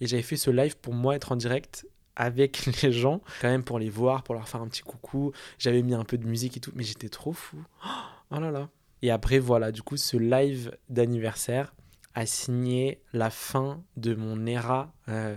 Et 0.00 0.06
j'avais 0.06 0.22
fait 0.22 0.36
ce 0.36 0.48
live 0.48 0.76
pour 0.76 0.94
moi 0.94 1.16
être 1.16 1.32
en 1.32 1.36
direct 1.36 1.88
avec 2.16 2.66
les 2.82 2.92
gens, 2.92 3.20
quand 3.40 3.48
même 3.48 3.64
pour 3.64 3.78
les 3.78 3.90
voir, 3.90 4.22
pour 4.22 4.34
leur 4.34 4.48
faire 4.48 4.62
un 4.62 4.68
petit 4.68 4.82
coucou. 4.82 5.32
J'avais 5.58 5.82
mis 5.82 5.94
un 5.94 6.04
peu 6.04 6.18
de 6.18 6.26
musique 6.26 6.56
et 6.56 6.60
tout, 6.60 6.72
mais 6.74 6.82
j'étais 6.82 7.08
trop 7.08 7.32
fou. 7.32 7.62
Oh 8.32 8.40
là 8.40 8.50
là. 8.50 8.68
Et 9.02 9.12
après, 9.12 9.38
voilà, 9.38 9.70
du 9.70 9.82
coup, 9.82 9.96
ce 9.96 10.16
live 10.16 10.76
d'anniversaire 10.88 11.72
a 12.16 12.26
signé 12.26 13.00
la 13.12 13.30
fin 13.30 13.84
de 13.96 14.16
mon 14.16 14.46
era 14.46 14.92
euh, 15.08 15.36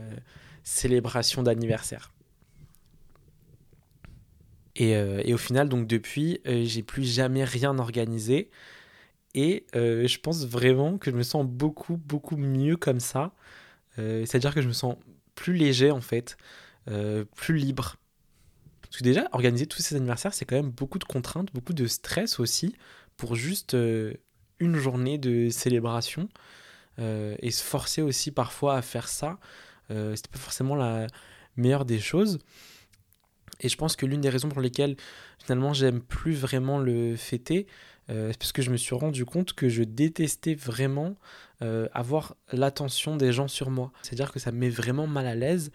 célébration 0.64 1.44
d'anniversaire. 1.44 2.12
Et, 4.76 4.96
euh, 4.96 5.22
et, 5.24 5.36
au 5.36 5.38
final, 5.38 5.70
donc 5.70 5.86
depuis, 5.86 6.40
euh, 6.48 6.64
j'ai 6.64 6.82
plus 6.82 7.04
jamais 7.04 7.44
rien 7.44 7.78
organisé. 7.78 8.50
Et 9.36 9.68
je 9.76 10.18
pense 10.18 10.48
vraiment 10.48 10.98
que 10.98 11.12
je 11.12 11.16
me 11.16 11.22
sens 11.22 11.46
beaucoup, 11.46 11.98
beaucoup 11.98 12.38
mieux 12.38 12.76
comme 12.76 13.00
ça. 13.00 13.32
C'est-à-dire 13.98 14.56
que 14.56 14.62
je 14.62 14.68
me 14.68 14.74
sens 14.74 14.96
plus 15.36 15.54
léger 15.54 15.92
en 15.92 16.02
fait. 16.02 16.36
Euh, 16.90 17.26
plus 17.36 17.58
libre. 17.58 17.98
Parce 18.82 18.98
que 18.98 19.04
déjà, 19.04 19.28
organiser 19.34 19.68
tous 19.68 19.82
ces 19.82 19.96
anniversaires, 19.96 20.34
c'est 20.34 20.46
quand 20.46 20.56
même 20.56 20.72
beaucoup 20.72 20.98
de 20.98 21.04
contraintes, 21.04 21.54
beaucoup 21.54 21.74
de 21.74 21.86
stress 21.86 22.40
aussi, 22.40 22.76
pour 23.18 23.36
juste 23.36 23.76
euh, 23.76 24.14
une 24.60 24.76
journée 24.76 25.18
de 25.18 25.50
célébration. 25.50 26.30
Euh, 26.98 27.36
et 27.40 27.52
se 27.52 27.64
forcer 27.64 28.02
aussi 28.02 28.32
parfois 28.32 28.76
à 28.76 28.82
faire 28.82 29.08
ça, 29.08 29.40
c'était 29.90 30.30
pas 30.32 30.38
forcément 30.38 30.76
la 30.76 31.08
meilleure 31.56 31.84
des 31.84 32.00
choses. 32.00 32.38
Et 33.60 33.70
je 33.70 33.76
pense 33.76 33.96
que 33.96 34.06
l'une 34.06 34.22
des 34.22 34.30
raisons 34.30 34.48
pour 34.48 34.62
lesquelles 34.62 34.96
finalement 35.40 35.74
j'aime 35.74 36.00
plus 36.00 36.36
vraiment 36.36 36.78
le 36.78 37.16
fêter, 37.16 37.66
c'est 38.08 38.38
parce 38.38 38.52
que 38.52 38.62
je 38.62 38.70
me 38.70 38.78
suis 38.78 38.94
rendu 38.94 39.26
compte 39.26 39.54
que 39.54 39.68
je 39.68 39.82
détestais 39.82 40.54
vraiment 40.54 41.16
avoir 41.60 42.36
l'attention 42.52 43.16
des 43.16 43.34
gens 43.34 43.48
sur 43.48 43.72
moi. 43.72 43.92
C'est-à-dire 44.04 44.32
que 44.32 44.38
ça 44.38 44.52
me 44.52 44.60
met 44.60 44.70
vraiment 44.70 45.08
mal 45.08 45.26
à 45.26 45.34
l'aise 45.34 45.72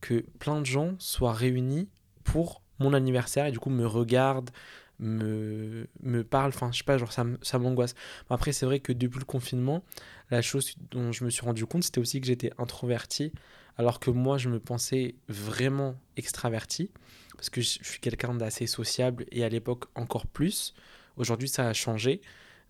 que 0.00 0.24
plein 0.38 0.60
de 0.60 0.66
gens 0.66 0.94
soient 0.98 1.32
réunis 1.32 1.88
pour 2.24 2.62
mon 2.78 2.92
anniversaire 2.92 3.46
et 3.46 3.52
du 3.52 3.58
coup 3.58 3.70
me 3.70 3.86
regardent, 3.86 4.50
me, 4.98 5.88
me 6.02 6.24
parlent, 6.24 6.52
enfin 6.54 6.70
je 6.72 6.78
sais 6.78 6.84
pas, 6.84 6.98
genre 6.98 7.12
ça, 7.12 7.24
ça 7.42 7.58
m'angoisse. 7.58 7.94
Après 8.30 8.52
c'est 8.52 8.66
vrai 8.66 8.80
que 8.80 8.92
depuis 8.92 9.18
le 9.18 9.24
confinement, 9.24 9.84
la 10.30 10.42
chose 10.42 10.74
dont 10.90 11.12
je 11.12 11.24
me 11.24 11.30
suis 11.30 11.42
rendu 11.42 11.66
compte 11.66 11.84
c'était 11.84 12.00
aussi 12.00 12.20
que 12.20 12.26
j'étais 12.26 12.52
introverti 12.58 13.32
alors 13.76 14.00
que 14.00 14.10
moi 14.10 14.38
je 14.38 14.48
me 14.48 14.58
pensais 14.58 15.14
vraiment 15.28 15.94
extraverti 16.16 16.90
parce 17.36 17.50
que 17.50 17.60
je 17.60 17.78
suis 17.82 18.00
quelqu'un 18.00 18.34
d'assez 18.34 18.66
sociable 18.66 19.24
et 19.30 19.44
à 19.44 19.48
l'époque 19.48 19.84
encore 19.94 20.26
plus. 20.26 20.74
Aujourd'hui 21.16 21.48
ça 21.48 21.68
a 21.68 21.72
changé. 21.72 22.20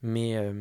Mais, 0.02 0.36
euh, 0.36 0.52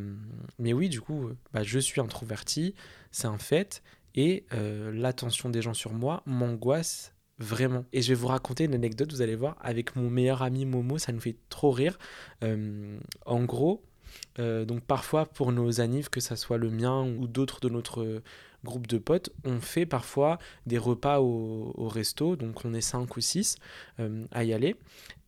mais 0.58 0.74
oui, 0.74 0.90
du 0.90 1.02
coup, 1.02 1.30
bah, 1.54 1.64
je 1.64 1.80
suis 1.80 2.02
introverti, 2.02 2.74
c'est 3.12 3.28
un 3.28 3.38
fait. 3.38 3.84
Et 4.18 4.46
euh, 4.52 4.92
l'attention 4.92 5.50
des 5.50 5.62
gens 5.62 5.76
sur 5.76 5.94
moi 5.94 6.24
m'angoisse 6.26 7.14
vraiment. 7.38 7.86
Et 7.94 8.02
je 8.02 8.10
vais 8.10 8.16
vous 8.16 8.28
raconter 8.28 8.64
une 8.64 8.74
anecdote, 8.74 9.14
vous 9.14 9.22
allez 9.22 9.36
voir, 9.36 9.56
avec 9.62 9.96
mon 9.96 10.10
meilleur 10.10 10.42
ami 10.42 10.66
Momo, 10.66 10.98
ça 10.98 11.12
nous 11.12 11.20
fait 11.20 11.38
trop 11.50 11.70
rire. 11.70 12.00
Euh, 12.44 12.98
en 13.28 13.44
gros, 13.44 13.84
euh, 14.40 14.66
donc 14.66 14.82
parfois 14.82 15.28
pour 15.28 15.52
nos 15.52 15.82
annives, 15.82 16.10
que 16.10 16.20
ça 16.20 16.36
soit 16.36 16.58
le 16.58 16.72
mien 16.72 17.04
ou 17.04 17.28
d'autres 17.28 17.60
de 17.60 17.70
notre 17.70 18.24
groupe 18.64 18.88
de 18.88 18.98
potes, 18.98 19.30
on 19.46 19.62
fait 19.62 19.86
parfois 19.86 20.40
des 20.66 20.80
repas 20.80 21.20
au, 21.20 21.74
au 21.76 21.88
resto, 21.88 22.36
donc 22.36 22.66
on 22.66 22.74
est 22.74 22.82
5 22.82 23.16
ou 23.16 23.22
6 23.22 23.58
à 24.32 24.44
y 24.44 24.52
aller. 24.52 24.76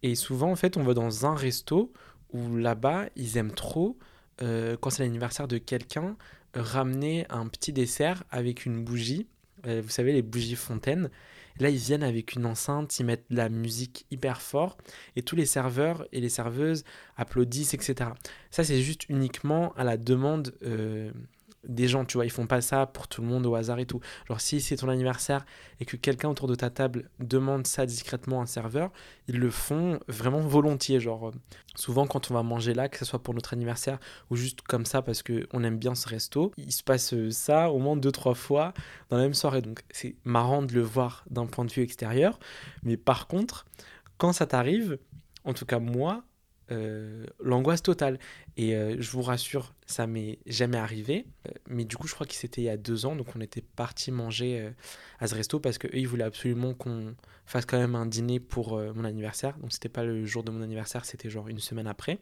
Et 0.01 0.15
souvent, 0.15 0.49
en 0.51 0.55
fait, 0.55 0.77
on 0.77 0.83
va 0.83 0.95
dans 0.95 1.27
un 1.27 1.35
resto 1.35 1.93
où 2.33 2.55
là-bas, 2.55 3.05
ils 3.15 3.37
aiment 3.37 3.53
trop, 3.53 3.99
quand 4.39 4.89
c'est 4.89 5.03
l'anniversaire 5.03 5.47
de 5.47 5.59
quelqu'un, 5.59 6.17
ramener 6.53 7.25
un 7.29 7.47
petit 7.47 7.73
dessert 7.73 8.23
avec 8.31 8.65
une 8.65 8.83
bougie. 8.83 9.27
Euh, 9.65 9.81
vous 9.83 9.89
savez, 9.89 10.13
les 10.13 10.21
bougies 10.21 10.55
fontaines. 10.55 11.09
Là, 11.59 11.69
ils 11.69 11.77
viennent 11.77 12.03
avec 12.03 12.33
une 12.33 12.45
enceinte, 12.45 12.99
ils 12.99 13.05
mettent 13.05 13.25
de 13.29 13.35
la 13.35 13.49
musique 13.49 14.05
hyper 14.11 14.41
fort 14.41 14.77
et 15.17 15.23
tous 15.23 15.35
les 15.35 15.45
serveurs 15.45 16.07
et 16.13 16.21
les 16.21 16.29
serveuses 16.29 16.85
applaudissent, 17.17 17.73
etc. 17.73 18.11
Ça, 18.49 18.63
c'est 18.63 18.81
juste 18.81 19.09
uniquement 19.09 19.73
à 19.73 19.83
la 19.83 19.97
demande 19.97 20.53
euh, 20.63 21.11
des 21.67 21.87
gens, 21.87 22.05
tu 22.05 22.17
vois, 22.17 22.25
ils 22.25 22.31
font 22.31 22.47
pas 22.47 22.61
ça 22.61 22.85
pour 22.85 23.07
tout 23.07 23.21
le 23.21 23.27
monde 23.27 23.45
au 23.45 23.55
hasard 23.55 23.79
et 23.79 23.85
tout. 23.85 23.99
Genre 24.27 24.39
si 24.39 24.61
c'est 24.61 24.77
ton 24.77 24.89
anniversaire 24.89 25.45
et 25.79 25.85
que 25.85 25.97
quelqu'un 25.97 26.29
autour 26.29 26.47
de 26.47 26.55
ta 26.55 26.69
table 26.69 27.09
demande 27.19 27.67
ça 27.67 27.85
discrètement 27.85 28.39
à 28.39 28.43
un 28.43 28.45
serveur, 28.45 28.91
ils 29.27 29.37
le 29.37 29.49
font 29.49 29.99
vraiment 30.07 30.39
volontiers. 30.39 30.99
Genre 30.99 31.29
euh, 31.29 31.33
souvent 31.75 32.07
quand 32.07 32.31
on 32.31 32.33
va 32.33 32.43
manger 32.43 32.73
là, 32.73 32.89
que 32.89 32.97
ce 32.97 33.05
soit 33.05 33.21
pour 33.21 33.33
notre 33.33 33.53
anniversaire 33.53 33.99
ou 34.29 34.35
juste 34.35 34.61
comme 34.61 34.85
ça 34.85 35.01
parce 35.01 35.23
qu'on 35.23 35.63
aime 35.63 35.77
bien 35.77 35.95
ce 35.95 36.07
resto, 36.07 36.51
il 36.57 36.71
se 36.71 36.83
passe 36.83 37.13
euh, 37.13 37.31
ça 37.31 37.71
au 37.71 37.79
moins 37.79 37.97
deux 37.97 38.11
trois 38.11 38.35
fois 38.35 38.73
dans 39.09 39.17
la 39.17 39.23
même 39.23 39.33
soirée. 39.33 39.61
Donc 39.61 39.81
c'est 39.91 40.15
marrant 40.23 40.61
de 40.61 40.73
le 40.73 40.81
voir 40.81 41.25
d'un 41.29 41.45
point 41.45 41.65
de 41.65 41.71
vue 41.71 41.83
extérieur, 41.83 42.39
mais 42.83 42.97
par 42.97 43.27
contre 43.27 43.65
quand 44.17 44.33
ça 44.33 44.45
t'arrive, 44.45 44.99
en 45.45 45.53
tout 45.53 45.65
cas 45.65 45.79
moi, 45.79 46.23
euh, 46.71 47.25
l'angoisse 47.39 47.81
totale. 47.81 48.19
Et 48.57 48.75
euh, 48.75 48.95
je 48.99 49.11
vous 49.11 49.21
rassure, 49.21 49.73
ça 49.85 50.07
m'est 50.07 50.39
jamais 50.45 50.77
arrivé. 50.77 51.25
Euh, 51.47 51.51
mais 51.67 51.85
du 51.85 51.97
coup, 51.97 52.07
je 52.07 52.13
crois 52.13 52.27
que 52.27 52.33
c'était 52.33 52.61
il 52.61 52.65
y 52.65 52.69
a 52.69 52.77
deux 52.77 53.05
ans. 53.05 53.15
Donc, 53.15 53.35
on 53.35 53.41
était 53.41 53.63
parti 53.75 54.11
manger 54.11 54.71
à 55.19 55.27
ce 55.27 55.35
resto 55.35 55.59
parce 55.59 55.77
qu'eux, 55.77 55.89
ils 55.93 56.07
voulaient 56.07 56.23
absolument 56.23 56.73
qu'on 56.73 57.15
fasse 57.45 57.65
quand 57.65 57.79
même 57.79 57.95
un 57.95 58.05
dîner 58.05 58.39
pour 58.39 58.77
mon 58.77 59.03
anniversaire. 59.03 59.57
Donc, 59.57 59.71
c'était 59.71 59.89
pas 59.89 60.03
le 60.03 60.25
jour 60.25 60.43
de 60.43 60.51
mon 60.51 60.61
anniversaire, 60.61 61.05
c'était 61.05 61.29
genre 61.29 61.47
une 61.47 61.59
semaine 61.59 61.87
après. 61.87 62.19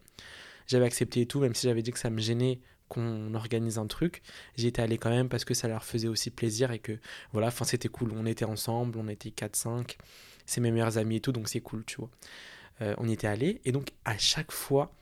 J'avais 0.68 0.86
accepté 0.86 1.22
et 1.22 1.26
tout, 1.26 1.40
même 1.40 1.56
si 1.56 1.68
j'avais 1.68 1.82
dit 1.82 1.92
que 1.92 2.00
ça 2.00 2.10
me 2.10 2.20
gênait 2.20 2.60
qu'on 2.90 3.34
organise 3.34 3.78
un 3.78 3.88
truc. 3.88 4.22
J'y 4.56 4.68
étais 4.68 4.82
allé 4.82 4.98
quand 4.98 5.10
même 5.10 5.30
parce 5.30 5.46
que 5.46 5.54
ça 5.54 5.68
leur 5.68 5.84
faisait 5.84 6.08
aussi 6.08 6.30
plaisir 6.30 6.72
et 6.72 6.80
que 6.80 6.98
voilà, 7.32 7.48
enfin, 7.48 7.66
c'était 7.66 7.90
cool. 7.90 8.12
On 8.16 8.26
était 8.26 8.46
ensemble, 8.46 8.98
on 8.98 9.08
était 9.08 9.30
4-5. 9.30 9.98
C'est 10.46 10.62
mes 10.62 10.72
meilleurs 10.72 10.98
amis 10.98 11.18
et 11.18 11.20
tout, 11.20 11.32
donc 11.32 11.50
c'est 11.50 11.60
cool, 11.60 11.84
tu 11.86 11.98
vois. 11.98 12.10
Euh, 12.82 12.94
on 12.98 13.08
y 13.08 13.14
était 13.14 13.28
allé. 13.28 13.62
Et 13.66 13.72
donc, 13.72 13.90
à 14.06 14.18
chaque 14.18 14.52
fois 14.52 14.94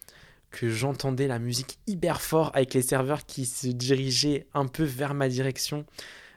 que 0.52 0.70
j'entendais 0.70 1.28
la 1.28 1.40
musique 1.40 1.80
hyper 1.88 2.22
fort 2.22 2.52
avec 2.54 2.74
les 2.74 2.82
serveurs 2.82 3.26
qui 3.26 3.46
se 3.46 3.68
dirigeaient 3.68 4.48
un 4.54 4.68
peu 4.68 4.84
vers 4.84 5.14
ma 5.14 5.28
direction, 5.28 5.86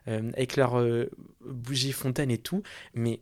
euh, 0.08 0.30
avec 0.32 0.56
leurs 0.56 0.78
euh, 0.78 1.08
bougies 1.44 1.92
fontaines 1.92 2.30
et 2.30 2.38
tout, 2.38 2.62
mais 2.94 3.20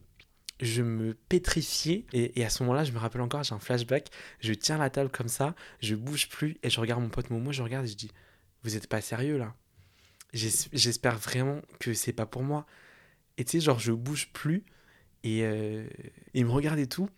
je 0.61 0.83
me 0.83 1.13
pétrifiais. 1.29 2.07
Et, 2.15 2.43
à 2.45 2.49
ce 2.49 2.63
moment-là, 2.63 2.85
je 2.85 2.93
me 2.93 2.99
rappelle 2.99 3.21
encore, 3.21 3.43
j'ai 3.43 3.55
un 3.55 3.59
flashback. 3.59 4.09
Je 4.41 4.55
tiens 4.55 4.79
la 4.79 4.89
table 4.89 5.11
comme 5.11 5.29
ça, 5.29 5.55
je 5.81 5.95
bouge 5.95 6.29
plus 6.29 6.57
et 6.63 6.71
je 6.71 6.81
regarde 6.81 7.03
mon 7.03 7.11
pote 7.11 7.29
Momo, 7.29 7.53
je 7.53 7.63
regarde 7.63 7.85
et 7.85 7.89
je 7.89 7.97
dis 7.97 8.11
Vous 8.63 8.77
êtes 8.77 8.87
pas 8.87 9.03
sérieux 9.03 9.37
là 9.37 9.55
J'espère 10.33 11.19
vraiment 11.19 11.61
que 11.79 11.95
c'est 11.95 12.13
pas 12.13 12.27
pour 12.27 12.43
moi. 12.43 12.67
Et 13.39 13.45
tu 13.45 13.53
sais, 13.53 13.61
genre, 13.61 13.79
je 13.79 13.93
bouge 13.93 14.31
plus 14.33 14.65
et, 15.25 15.45
il 16.35 16.45
me 16.45 16.51
regarde 16.51 16.79
et 16.79 16.87
tout. 16.87 17.09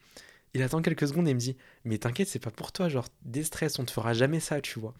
Il 0.58 0.62
attend 0.64 0.82
quelques 0.82 1.06
secondes 1.06 1.28
et 1.28 1.34
me 1.34 1.38
dit 1.38 1.56
Mais 1.84 1.98
t'inquiète, 1.98 2.26
c'est 2.26 2.40
pas 2.40 2.50
pour 2.50 2.72
toi, 2.72 2.88
genre, 2.88 3.06
déstresse, 3.22 3.78
on 3.78 3.84
te 3.84 3.92
fera 3.92 4.12
jamais 4.12 4.40
ça, 4.40 4.60
tu 4.60 4.80
vois. 4.80 4.92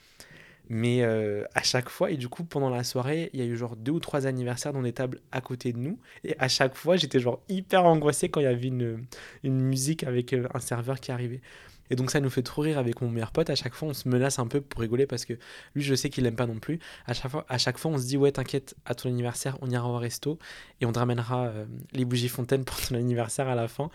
Mais 0.69 1.03
euh, 1.03 1.45
à 1.55 1.63
chaque 1.63 1.89
fois, 1.89 2.13
et 2.13 2.17
du 2.17 2.29
coup, 2.29 2.45
pendant 2.45 2.71
la 2.71 2.85
soirée, 2.85 3.31
il 3.33 3.41
y 3.41 3.43
a 3.43 3.47
eu 3.47 3.57
genre 3.57 3.75
deux 3.75 3.91
ou 3.91 3.99
trois 3.99 4.27
anniversaires 4.27 4.73
dans 4.73 4.83
des 4.83 4.93
tables 4.93 5.19
à 5.33 5.41
côté 5.41 5.73
de 5.73 5.79
nous. 5.79 5.99
Et 6.23 6.37
à 6.39 6.47
chaque 6.47 6.77
fois, 6.77 6.97
j'étais 6.97 7.19
genre 7.19 7.41
hyper 7.49 7.87
angoissé 7.87 8.29
quand 8.29 8.41
il 8.41 8.45
y 8.45 8.47
avait 8.47 8.69
une, 8.69 9.05
une 9.43 9.61
musique 9.61 10.05
avec 10.05 10.33
euh, 10.33 10.47
un 10.55 10.61
serveur 10.61 11.01
qui 11.01 11.11
arrivait. 11.11 11.41
Et 11.91 11.97
donc 11.97 12.11
ça 12.11 12.21
nous 12.21 12.31
fait 12.31 12.43
trop 12.43 12.63
rire 12.63 12.79
avec 12.79 13.01
mon 13.01 13.09
meilleur 13.09 13.33
pote. 13.33 13.51
À 13.51 13.55
chaque 13.55 13.75
fois, 13.75 13.89
on 13.89 13.95
se 13.95 14.09
menace 14.09 14.39
un 14.39 14.47
peu 14.47 14.61
pour 14.61 14.81
rigoler 14.81 15.07
parce 15.07 15.25
que 15.25 15.35
lui, 15.75 15.83
je 15.83 15.95
sais 15.95 16.11
qu'il 16.11 16.27
aime 16.27 16.37
pas 16.37 16.47
non 16.47 16.59
plus. 16.59 16.79
À 17.07 17.15
chaque 17.15 17.31
fois, 17.31 17.47
à 17.49 17.59
chaque 17.59 17.79
fois 17.79 17.91
on 17.91 17.99
se 17.99 18.07
dit 18.07 18.17
ouais, 18.17 18.33
t'inquiète, 18.33 18.75
à 18.85 18.95
ton 18.95 19.09
anniversaire, 19.09 19.57
on 19.63 19.71
ira 19.71 19.89
au 19.89 19.97
resto 19.97 20.39
et 20.81 20.87
on 20.87 20.93
te 20.93 20.99
ramènera 20.99 21.47
euh, 21.47 21.67
les 21.93 22.05
bougies 22.05 22.29
fontaines 22.29 22.65
pour 22.65 22.81
ton 22.81 22.95
anniversaire 22.95 23.49
à 23.49 23.55
la 23.55 23.69
fin. 23.69 23.91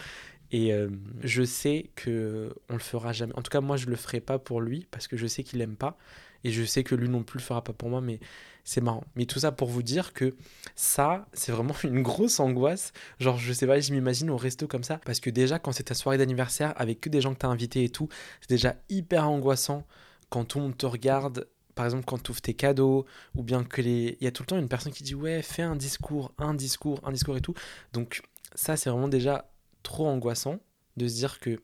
Et 0.51 0.73
euh, 0.73 0.89
je 1.23 1.43
sais 1.43 1.89
que 1.95 2.53
on 2.69 2.73
le 2.73 2.79
fera 2.79 3.13
jamais. 3.13 3.34
En 3.36 3.41
tout 3.41 3.49
cas, 3.49 3.62
moi, 3.62 3.77
je 3.77 3.88
le 3.88 3.95
ferai 3.95 4.21
pas 4.21 4.39
pour 4.39 4.62
lui 4.62 4.88
parce 4.91 5.08
que 5.08 5.17
je 5.17 5.27
sais 5.27 5.43
qu'il 5.43 5.62
aime 5.62 5.75
pas 5.75 5.97
et 6.43 6.51
je 6.51 6.63
sais 6.63 6.84
que 6.84 6.95
lui 6.95 7.10
non 7.10 7.23
plus 7.23 7.39
le 7.39 7.43
fera 7.43 7.63
pas 7.63 7.73
pour 7.73 7.89
moi. 7.89 8.01
Mais 8.01 8.19
c'est 8.63 8.82
marrant. 8.82 9.03
Mais 9.15 9.25
tout 9.25 9.39
ça 9.39 9.51
pour 9.51 9.69
vous 9.69 9.84
dire 9.84 10.13
que 10.13 10.36
ça, 10.75 11.25
c'est 11.34 11.51
vraiment 11.51 11.75
une 11.84 12.01
grosse 12.01 12.39
angoisse. 12.39 12.93
Genre, 13.19 13.38
je 13.38 13.53
sais 13.53 13.67
pas, 13.67 13.79
je 13.79 13.91
m'imagine 13.93 14.29
au 14.29 14.38
resto 14.38 14.67
comme 14.67 14.84
ça 14.84 14.99
parce 15.06 15.19
que 15.19 15.29
déjà, 15.29 15.60
quand 15.60 15.71
c'est 15.71 15.84
ta 15.84 15.95
soirée 15.95 16.17
d'anniversaire 16.17 16.73
avec 16.77 17.01
que 17.01 17.10
des 17.10 17.21
gens 17.21 17.34
que 17.34 17.39
t'as 17.39 17.47
invités 17.47 17.84
et 17.84 17.89
tout, 17.89 18.10
c'est 18.41 18.49
déjà 18.49 18.75
hyper 18.89 19.27
angoissant 19.29 19.86
quand 20.29 20.45
tout 20.45 20.60
le 20.60 20.65
monde 20.65 20.77
te 20.77 20.86
regarde 20.86 21.47
par 21.75 21.86
exemple 21.86 22.06
quand 22.06 22.21
tu 22.21 22.32
ouvres 22.32 22.41
tes 22.41 22.53
cadeaux, 22.53 23.06
ou 23.36 23.43
bien 23.43 23.63
que 23.63 23.82
les... 23.82 24.17
Il 24.21 24.23
y 24.23 24.27
a 24.27 24.32
tout 24.32 24.43
le 24.43 24.47
temps 24.47 24.58
une 24.58 24.69
personne 24.69 24.93
qui 24.93 25.03
dit 25.03 25.15
ouais, 25.15 25.41
fais 25.41 25.63
un 25.63 25.75
discours, 25.75 26.32
un 26.38 26.53
discours, 26.53 26.99
un 27.03 27.12
discours 27.12 27.38
et 27.38 27.41
tout. 27.41 27.53
Donc 27.93 28.21
ça, 28.56 28.77
c'est 28.77 28.89
vraiment 28.89 29.08
déjà 29.08 29.49
trop 29.84 30.08
angoissant 30.08 30.60
de 30.98 31.08
se 31.08 31.15
dire 31.15 31.39
que 31.39 31.62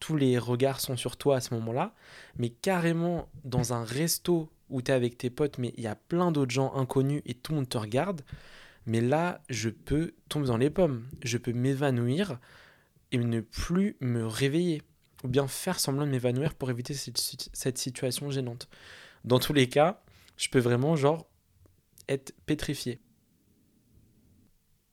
tous 0.00 0.16
les 0.16 0.38
regards 0.38 0.80
sont 0.80 0.96
sur 0.96 1.16
toi 1.16 1.36
à 1.36 1.40
ce 1.40 1.54
moment-là, 1.54 1.94
mais 2.36 2.50
carrément 2.50 3.28
dans 3.44 3.72
un 3.72 3.84
resto 3.84 4.50
où 4.68 4.82
tu 4.82 4.90
es 4.90 4.94
avec 4.94 5.16
tes 5.16 5.30
potes, 5.30 5.58
mais 5.58 5.72
il 5.76 5.82
y 5.82 5.86
a 5.86 5.94
plein 5.94 6.30
d'autres 6.30 6.50
gens 6.52 6.74
inconnus 6.74 7.22
et 7.26 7.34
tout 7.34 7.52
le 7.52 7.58
monde 7.58 7.68
te 7.68 7.78
regarde, 7.78 8.22
mais 8.86 9.00
là, 9.00 9.42
je 9.48 9.70
peux 9.70 10.12
tomber 10.28 10.46
dans 10.46 10.56
les 10.56 10.70
pommes, 10.70 11.06
je 11.22 11.38
peux 11.38 11.52
m'évanouir 11.52 12.38
et 13.12 13.18
ne 13.18 13.40
plus 13.40 13.96
me 14.00 14.26
réveiller, 14.26 14.82
ou 15.22 15.28
bien 15.28 15.46
faire 15.46 15.80
semblant 15.80 16.04
de 16.04 16.10
m'évanouir 16.10 16.54
pour 16.54 16.70
éviter 16.70 16.92
cette 16.94 17.78
situation 17.78 18.30
gênante. 18.30 18.68
Dans 19.24 19.38
tous 19.38 19.54
les 19.54 19.68
cas, 19.68 20.02
je 20.36 20.48
peux 20.48 20.58
vraiment, 20.58 20.96
genre, 20.96 21.26
être 22.08 22.34
pétrifié. 22.44 23.00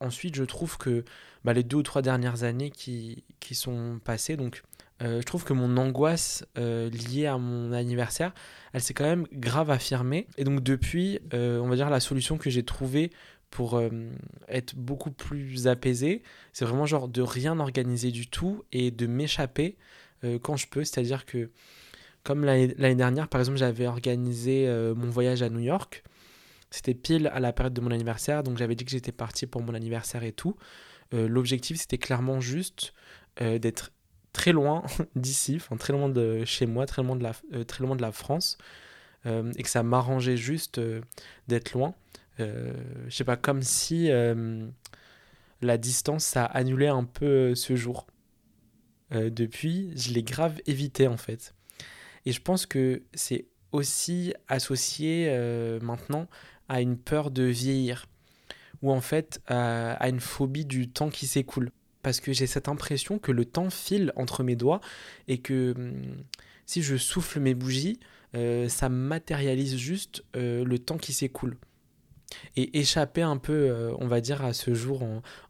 Ensuite, 0.00 0.34
je 0.34 0.44
trouve 0.44 0.78
que 0.78 1.04
bah, 1.44 1.52
les 1.52 1.62
deux 1.62 1.78
ou 1.78 1.82
trois 1.82 2.02
dernières 2.02 2.44
années 2.44 2.70
qui, 2.70 3.24
qui 3.40 3.54
sont 3.54 4.00
passées, 4.04 4.36
donc 4.36 4.62
euh, 5.02 5.20
je 5.20 5.26
trouve 5.26 5.44
que 5.44 5.52
mon 5.52 5.76
angoisse 5.76 6.44
euh, 6.58 6.88
liée 6.90 7.26
à 7.26 7.36
mon 7.36 7.72
anniversaire, 7.72 8.32
elle 8.72 8.82
s'est 8.82 8.94
quand 8.94 9.04
même 9.04 9.26
grave 9.32 9.70
affirmée. 9.70 10.28
Et 10.38 10.44
donc 10.44 10.62
depuis, 10.62 11.18
euh, 11.34 11.58
on 11.58 11.68
va 11.68 11.76
dire 11.76 11.90
la 11.90 12.00
solution 12.00 12.38
que 12.38 12.50
j'ai 12.50 12.62
trouvée 12.62 13.10
pour 13.50 13.82
être 14.48 14.74
beaucoup 14.76 15.10
plus 15.10 15.68
apaisé, 15.68 16.22
c'est 16.54 16.64
vraiment 16.64 16.86
genre 16.86 17.06
de 17.06 17.20
rien 17.20 17.60
organiser 17.60 18.10
du 18.10 18.26
tout 18.26 18.64
et 18.72 18.90
de 18.90 19.06
m'échapper 19.06 19.76
quand 20.40 20.56
je 20.56 20.66
peux. 20.68 20.84
C'est-à-dire 20.84 21.26
que 21.26 21.50
comme 22.22 22.46
l'année 22.46 22.94
dernière, 22.94 23.28
par 23.28 23.42
exemple, 23.42 23.58
j'avais 23.58 23.86
organisé 23.86 24.66
mon 24.96 25.10
voyage 25.10 25.42
à 25.42 25.50
New 25.50 25.58
York. 25.58 26.02
C'était 26.70 26.94
pile 26.94 27.30
à 27.34 27.40
la 27.40 27.52
période 27.52 27.74
de 27.74 27.82
mon 27.82 27.90
anniversaire, 27.90 28.42
donc 28.42 28.56
j'avais 28.56 28.74
dit 28.74 28.86
que 28.86 28.90
j'étais 28.90 29.12
parti 29.12 29.46
pour 29.46 29.62
mon 29.62 29.74
anniversaire 29.74 30.24
et 30.24 30.32
tout. 30.32 30.56
Euh, 31.14 31.28
l'objectif, 31.28 31.78
c'était 31.78 31.98
clairement 31.98 32.40
juste 32.40 32.94
euh, 33.40 33.58
d'être 33.58 33.92
très 34.32 34.52
loin 34.52 34.84
d'ici, 35.16 35.56
enfin 35.56 35.76
très 35.76 35.92
loin 35.92 36.08
de 36.08 36.44
chez 36.44 36.66
moi, 36.66 36.86
très 36.86 37.02
loin 37.02 37.16
de 37.16 37.22
la, 37.22 37.32
euh, 37.52 37.64
très 37.64 37.84
loin 37.84 37.96
de 37.96 38.02
la 38.02 38.12
France, 38.12 38.58
et 39.24 39.62
que 39.62 39.68
ça 39.68 39.84
m'arrangeait 39.84 40.36
juste 40.36 40.80
d'être 41.46 41.74
loin. 41.74 41.94
je 42.40 42.74
sais 43.08 43.22
pas, 43.22 43.36
comme 43.36 43.62
si 43.62 44.10
la 45.60 45.78
distance, 45.78 46.24
ça 46.24 46.44
annulait 46.44 46.88
un 46.88 47.04
peu 47.04 47.54
ce 47.54 47.76
jour. 47.76 48.08
depuis, 49.12 49.92
je 49.94 50.12
l'ai 50.12 50.24
grave 50.24 50.60
évité 50.66 51.06
en 51.06 51.16
fait. 51.16 51.54
Et 52.26 52.32
je 52.32 52.42
pense 52.42 52.66
que 52.66 53.04
c'est 53.14 53.46
aussi 53.70 54.34
associé 54.48 55.30
maintenant 55.80 56.26
à 56.68 56.80
une 56.80 56.98
peur 56.98 57.30
de 57.30 57.44
vieillir 57.44 58.06
ou 58.82 58.90
en 58.90 59.00
fait 59.00 59.40
à 59.46 60.08
une 60.08 60.20
phobie 60.20 60.64
du 60.64 60.88
temps 60.88 61.10
qui 61.10 61.26
s'écoule. 61.26 61.70
Parce 62.02 62.20
que 62.20 62.32
j'ai 62.32 62.46
cette 62.46 62.68
impression 62.68 63.18
que 63.18 63.30
le 63.30 63.44
temps 63.44 63.70
file 63.70 64.12
entre 64.16 64.42
mes 64.42 64.56
doigts 64.56 64.80
et 65.28 65.38
que 65.38 65.72
hum, 65.76 66.24
si 66.66 66.82
je 66.82 66.96
souffle 66.96 67.40
mes 67.40 67.54
bougies, 67.54 67.98
euh, 68.34 68.68
ça 68.68 68.88
matérialise 68.88 69.76
juste 69.76 70.24
euh, 70.36 70.64
le 70.64 70.78
temps 70.78 70.98
qui 70.98 71.12
s'écoule. 71.12 71.56
Et 72.56 72.78
échapper 72.78 73.20
un 73.20 73.36
peu, 73.36 73.52
euh, 73.52 73.92
on 73.98 74.08
va 74.08 74.22
dire, 74.22 74.42
à 74.42 74.54
ce 74.54 74.72
jour 74.72 75.02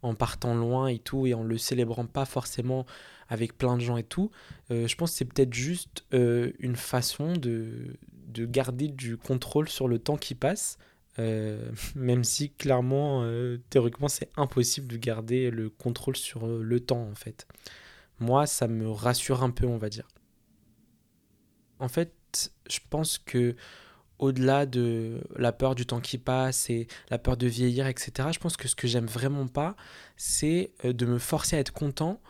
en, 0.02 0.14
partant 0.14 0.54
loin 0.54 0.88
et 0.88 0.98
tout, 0.98 1.26
et 1.26 1.34
en 1.34 1.44
le 1.44 1.58
célébrant 1.58 2.06
pas 2.06 2.24
forcément 2.24 2.86
avec 3.28 3.56
plein 3.56 3.76
de 3.76 3.82
gens 3.82 3.96
et 3.96 4.02
tout, 4.02 4.30
je 4.68 4.94
pense 4.94 5.12
que 5.12 5.16
c'est 5.16 5.24
peut-être 5.24 5.54
juste 5.54 6.04
une 6.12 6.76
façon 6.76 7.32
de, 7.32 7.96
de 8.28 8.44
garder 8.44 8.88
du 8.88 9.16
contrôle 9.16 9.70
sur 9.70 9.88
le 9.88 9.98
temps 9.98 10.18
qui 10.18 10.34
passe 10.34 10.76
euh, 11.18 11.70
même 11.94 12.24
si 12.24 12.50
clairement, 12.50 13.22
euh, 13.22 13.58
théoriquement, 13.70 14.08
c'est 14.08 14.30
impossible 14.36 14.88
de 14.88 14.96
garder 14.96 15.50
le 15.50 15.70
contrôle 15.70 16.16
sur 16.16 16.46
euh, 16.46 16.62
le 16.62 16.80
temps 16.80 17.08
en 17.10 17.14
fait. 17.14 17.46
Moi, 18.18 18.46
ça 18.46 18.68
me 18.68 18.88
rassure 18.90 19.42
un 19.42 19.50
peu, 19.50 19.66
on 19.66 19.78
va 19.78 19.88
dire. 19.88 20.08
En 21.78 21.88
fait, 21.88 22.52
je 22.70 22.78
pense 22.88 23.18
que 23.18 23.56
au-delà 24.18 24.66
de 24.66 25.20
la 25.34 25.50
peur 25.50 25.74
du 25.74 25.84
temps 25.84 26.00
qui 26.00 26.18
passe 26.18 26.70
et 26.70 26.86
la 27.10 27.18
peur 27.18 27.36
de 27.36 27.48
vieillir, 27.48 27.88
etc., 27.88 28.28
je 28.32 28.38
pense 28.38 28.56
que 28.56 28.68
ce 28.68 28.76
que 28.76 28.86
j'aime 28.86 29.06
vraiment 29.06 29.48
pas, 29.48 29.74
c'est 30.16 30.70
de 30.84 31.06
me 31.06 31.18
forcer 31.18 31.56
à 31.56 31.58
être 31.58 31.72
content 31.72 32.20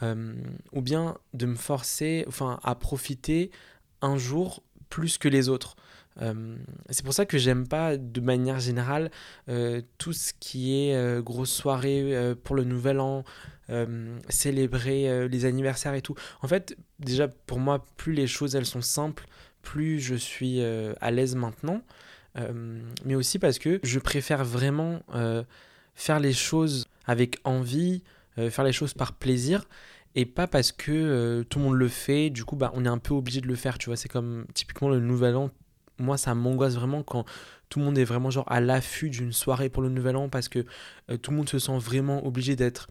ou 0.00 0.82
bien 0.82 1.18
de 1.34 1.46
me 1.46 1.56
forcer 1.56 2.24
enfin, 2.28 2.60
à 2.62 2.76
profiter 2.76 3.50
un 4.02 4.16
jour 4.18 4.62
plus 4.88 5.18
que 5.18 5.28
les 5.28 5.48
autres. 5.48 5.74
Euh, 6.20 6.56
c'est 6.90 7.04
pour 7.04 7.14
ça 7.14 7.24
que 7.24 7.38
j'aime 7.38 7.66
pas 7.66 7.96
de 7.96 8.20
manière 8.20 8.60
générale 8.60 9.10
euh, 9.48 9.80
tout 9.98 10.12
ce 10.12 10.32
qui 10.38 10.78
est 10.78 10.94
euh, 10.94 11.22
grosse 11.22 11.52
soirée 11.52 12.34
pour 12.44 12.56
le 12.56 12.64
nouvel 12.64 13.00
an, 13.00 13.24
célébrer 14.28 15.28
les 15.28 15.44
anniversaires 15.46 15.94
et 15.94 16.02
tout. 16.02 16.14
En 16.42 16.48
fait, 16.48 16.76
déjà 16.98 17.26
pour 17.26 17.58
moi, 17.58 17.84
plus 17.96 18.12
les 18.12 18.26
choses 18.26 18.54
elles 18.54 18.66
sont 18.66 18.82
simples, 18.82 19.24
plus 19.62 19.98
je 19.98 20.14
suis 20.14 20.60
à 20.62 21.10
l'aise 21.10 21.36
maintenant. 21.36 21.80
mais 23.04 23.14
aussi 23.14 23.38
parce 23.38 23.58
que 23.58 23.80
je 23.82 23.98
préfère 23.98 24.44
vraiment 24.44 25.00
faire 25.94 26.20
les 26.20 26.34
choses 26.34 26.86
avec 27.06 27.38
envie, 27.44 28.02
faire 28.36 28.64
les 28.64 28.72
choses 28.72 28.92
par 28.92 29.14
plaisir 29.14 29.64
et 30.16 30.26
pas 30.26 30.46
parce 30.46 30.70
que 30.70 31.42
tout 31.48 31.58
le 31.58 31.64
monde 31.64 31.76
le 31.76 31.88
fait, 31.88 32.28
du 32.28 32.44
coup 32.44 32.56
bah, 32.56 32.72
on 32.74 32.84
est 32.84 32.88
un 32.88 32.98
peu 32.98 33.14
obligé 33.14 33.40
de 33.40 33.48
le 33.48 33.56
faire, 33.56 33.78
tu 33.78 33.86
vois, 33.86 33.96
c'est 33.96 34.10
comme 34.10 34.44
typiquement 34.52 34.90
le 34.90 35.00
nouvel 35.00 35.34
an, 35.36 35.50
moi, 35.98 36.16
ça 36.16 36.34
m'angoisse 36.34 36.74
vraiment 36.74 37.02
quand 37.02 37.24
tout 37.68 37.78
le 37.78 37.84
monde 37.86 37.98
est 37.98 38.04
vraiment 38.04 38.30
genre 38.30 38.50
à 38.50 38.60
l'affût 38.60 39.10
d'une 39.10 39.32
soirée 39.32 39.68
pour 39.68 39.82
le 39.82 39.88
nouvel 39.88 40.16
an 40.16 40.28
parce 40.28 40.48
que 40.48 40.64
euh, 41.10 41.16
tout 41.16 41.30
le 41.30 41.38
monde 41.38 41.48
se 41.48 41.58
sent 41.58 41.78
vraiment 41.78 42.26
obligé 42.26 42.56
d'être 42.56 42.88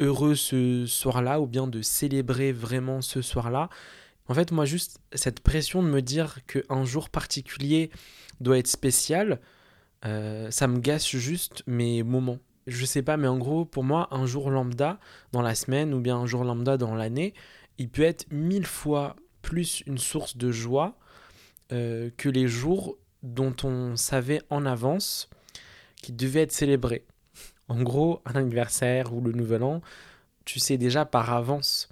heureux 0.00 0.34
ce 0.34 0.86
soir-là 0.86 1.40
ou 1.40 1.46
bien 1.46 1.66
de 1.66 1.82
célébrer 1.82 2.52
vraiment 2.52 3.00
ce 3.02 3.20
soir-là. 3.20 3.68
En 4.28 4.34
fait, 4.34 4.52
moi, 4.52 4.64
juste 4.64 5.00
cette 5.12 5.40
pression 5.40 5.82
de 5.82 5.88
me 5.88 6.02
dire 6.02 6.38
qu'un 6.46 6.84
jour 6.84 7.10
particulier 7.10 7.90
doit 8.40 8.58
être 8.58 8.68
spécial, 8.68 9.40
euh, 10.04 10.50
ça 10.50 10.68
me 10.68 10.78
gâche 10.78 11.16
juste 11.16 11.62
mes 11.66 12.02
moments. 12.02 12.38
Je 12.66 12.84
sais 12.84 13.02
pas, 13.02 13.16
mais 13.16 13.28
en 13.28 13.38
gros, 13.38 13.64
pour 13.64 13.84
moi, 13.84 14.08
un 14.10 14.26
jour 14.26 14.50
lambda 14.50 15.00
dans 15.32 15.42
la 15.42 15.54
semaine 15.54 15.94
ou 15.94 16.00
bien 16.00 16.16
un 16.16 16.26
jour 16.26 16.44
lambda 16.44 16.76
dans 16.76 16.94
l'année, 16.94 17.32
il 17.78 17.88
peut 17.88 18.02
être 18.02 18.26
mille 18.30 18.66
fois 18.66 19.16
plus 19.40 19.82
une 19.86 19.98
source 19.98 20.36
de 20.36 20.52
joie 20.52 20.98
euh, 21.72 22.10
que 22.16 22.28
les 22.28 22.48
jours 22.48 22.96
dont 23.22 23.54
on 23.64 23.96
savait 23.96 24.42
en 24.50 24.64
avance 24.64 25.28
qu'ils 25.96 26.16
devaient 26.16 26.42
être 26.42 26.52
célébrés. 26.52 27.04
En 27.68 27.82
gros, 27.82 28.22
un 28.24 28.36
anniversaire 28.36 29.12
ou 29.12 29.20
le 29.20 29.32
nouvel 29.32 29.62
an, 29.62 29.82
tu 30.44 30.60
sais 30.60 30.78
déjà 30.78 31.04
par 31.04 31.32
avance 31.32 31.88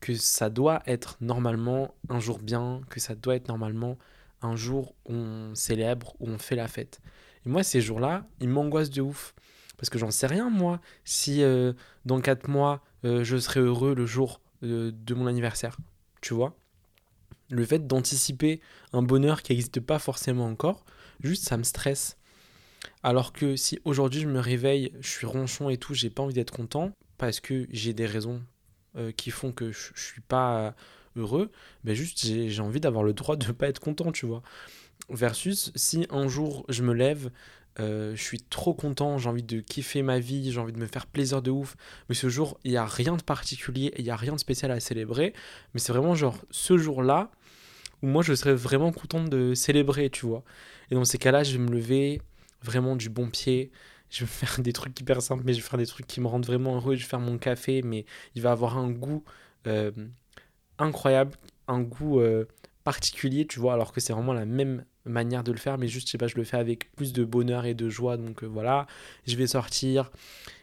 que 0.00 0.14
ça 0.14 0.50
doit 0.50 0.82
être 0.86 1.16
normalement 1.22 1.94
un 2.10 2.20
jour 2.20 2.38
bien, 2.38 2.82
que 2.90 3.00
ça 3.00 3.14
doit 3.14 3.36
être 3.36 3.48
normalement 3.48 3.96
un 4.42 4.56
jour 4.56 4.94
où 5.06 5.14
on 5.14 5.54
célèbre, 5.54 6.14
où 6.20 6.28
on 6.28 6.36
fait 6.36 6.56
la 6.56 6.68
fête. 6.68 7.00
Et 7.46 7.48
moi, 7.48 7.62
ces 7.62 7.80
jours-là, 7.80 8.26
ils 8.40 8.48
m'angoissent 8.48 8.90
de 8.90 9.00
ouf. 9.00 9.34
Parce 9.78 9.88
que 9.88 9.98
j'en 9.98 10.10
sais 10.10 10.26
rien, 10.26 10.50
moi, 10.50 10.80
si 11.04 11.42
euh, 11.42 11.72
dans 12.04 12.20
4 12.20 12.48
mois, 12.48 12.82
euh, 13.04 13.24
je 13.24 13.38
serai 13.38 13.60
heureux 13.60 13.94
le 13.94 14.06
jour 14.06 14.40
de 14.62 15.14
mon 15.14 15.26
anniversaire. 15.26 15.76
Tu 16.20 16.32
vois? 16.32 16.56
Le 17.50 17.64
fait 17.64 17.86
d'anticiper 17.86 18.60
un 18.92 19.02
bonheur 19.02 19.42
qui 19.42 19.52
n'existe 19.52 19.80
pas 19.80 19.98
forcément 19.98 20.46
encore, 20.46 20.84
juste 21.22 21.44
ça 21.44 21.56
me 21.56 21.62
stresse. 21.62 22.16
Alors 23.02 23.32
que 23.32 23.56
si 23.56 23.78
aujourd'hui 23.84 24.20
je 24.20 24.28
me 24.28 24.40
réveille, 24.40 24.92
je 25.00 25.08
suis 25.08 25.26
ronchon 25.26 25.70
et 25.70 25.76
tout, 25.76 25.94
j'ai 25.94 26.10
pas 26.10 26.22
envie 26.22 26.34
d'être 26.34 26.52
content 26.52 26.92
parce 27.18 27.40
que 27.40 27.66
j'ai 27.70 27.92
des 27.92 28.06
raisons 28.06 28.42
euh, 28.96 29.12
qui 29.12 29.30
font 29.30 29.52
que 29.52 29.72
je, 29.72 29.90
suis 29.94 30.20
pas 30.20 30.74
heureux, 31.16 31.50
ben 31.84 31.94
juste 31.94 32.24
j'ai 32.24 32.60
envie 32.60 32.80
d'avoir 32.80 33.04
le 33.04 33.12
droit 33.12 33.36
de 33.36 33.52
pas 33.52 33.68
être 33.68 33.80
content, 33.80 34.12
tu 34.12 34.26
vois. 34.26 34.42
Versus 35.10 35.70
si 35.74 36.06
un 36.10 36.28
jour 36.28 36.64
je 36.68 36.82
me 36.82 36.94
lève, 36.94 37.30
euh, 37.80 38.14
je 38.14 38.22
suis 38.22 38.40
trop 38.40 38.72
content, 38.72 39.18
j'ai 39.18 39.28
envie 39.28 39.42
de 39.42 39.60
kiffer 39.60 40.02
ma 40.02 40.18
vie, 40.18 40.52
j'ai 40.52 40.60
envie 40.60 40.72
de 40.72 40.78
me 40.78 40.86
faire 40.86 41.06
plaisir 41.06 41.42
de 41.42 41.50
ouf. 41.50 41.76
Mais 42.08 42.14
ce 42.14 42.28
jour, 42.28 42.58
il 42.64 42.70
n'y 42.70 42.76
a 42.76 42.86
rien 42.86 43.16
de 43.16 43.22
particulier, 43.22 43.92
il 43.98 44.04
n'y 44.04 44.10
a 44.10 44.16
rien 44.16 44.32
de 44.34 44.38
spécial 44.38 44.70
à 44.70 44.80
célébrer. 44.80 45.34
Mais 45.72 45.80
c'est 45.80 45.92
vraiment 45.92 46.14
genre 46.14 46.38
ce 46.50 46.78
jour-là 46.78 47.30
où 48.02 48.06
moi 48.06 48.22
je 48.22 48.34
serais 48.34 48.54
vraiment 48.54 48.92
content 48.92 49.24
de 49.24 49.54
célébrer, 49.54 50.10
tu 50.10 50.26
vois. 50.26 50.44
Et 50.90 50.94
dans 50.94 51.04
ces 51.04 51.18
cas-là, 51.18 51.42
je 51.42 51.52
vais 51.52 51.64
me 51.64 51.70
lever 51.70 52.22
vraiment 52.62 52.96
du 52.96 53.08
bon 53.08 53.28
pied. 53.28 53.72
Je 54.10 54.20
vais 54.20 54.26
faire 54.30 54.60
des 54.62 54.72
trucs 54.72 54.98
hyper 55.00 55.20
simples, 55.22 55.42
mais 55.44 55.52
je 55.52 55.60
vais 55.60 55.68
faire 55.68 55.78
des 55.78 55.86
trucs 55.86 56.06
qui 56.06 56.20
me 56.20 56.28
rendent 56.28 56.46
vraiment 56.46 56.76
heureux. 56.76 56.94
Je 56.94 57.02
vais 57.02 57.08
faire 57.08 57.20
mon 57.20 57.38
café, 57.38 57.82
mais 57.82 58.04
il 58.34 58.42
va 58.42 58.52
avoir 58.52 58.78
un 58.78 58.90
goût 58.90 59.24
euh, 59.66 59.90
incroyable, 60.78 61.32
un 61.68 61.80
goût 61.80 62.20
euh, 62.20 62.44
particulier, 62.84 63.46
tu 63.46 63.60
vois, 63.60 63.74
alors 63.74 63.92
que 63.92 64.00
c'est 64.00 64.12
vraiment 64.12 64.32
la 64.32 64.44
même 64.44 64.84
manière 65.04 65.44
de 65.44 65.52
le 65.52 65.58
faire, 65.58 65.78
mais 65.78 65.88
juste, 65.88 66.06
je 66.06 66.12
sais 66.12 66.18
pas, 66.18 66.26
je 66.26 66.36
le 66.36 66.44
fais 66.44 66.56
avec 66.56 66.90
plus 66.92 67.12
de 67.12 67.24
bonheur 67.24 67.66
et 67.66 67.74
de 67.74 67.88
joie. 67.88 68.16
Donc 68.16 68.42
euh, 68.42 68.46
voilà, 68.46 68.86
je 69.26 69.36
vais 69.36 69.46
sortir, 69.46 70.10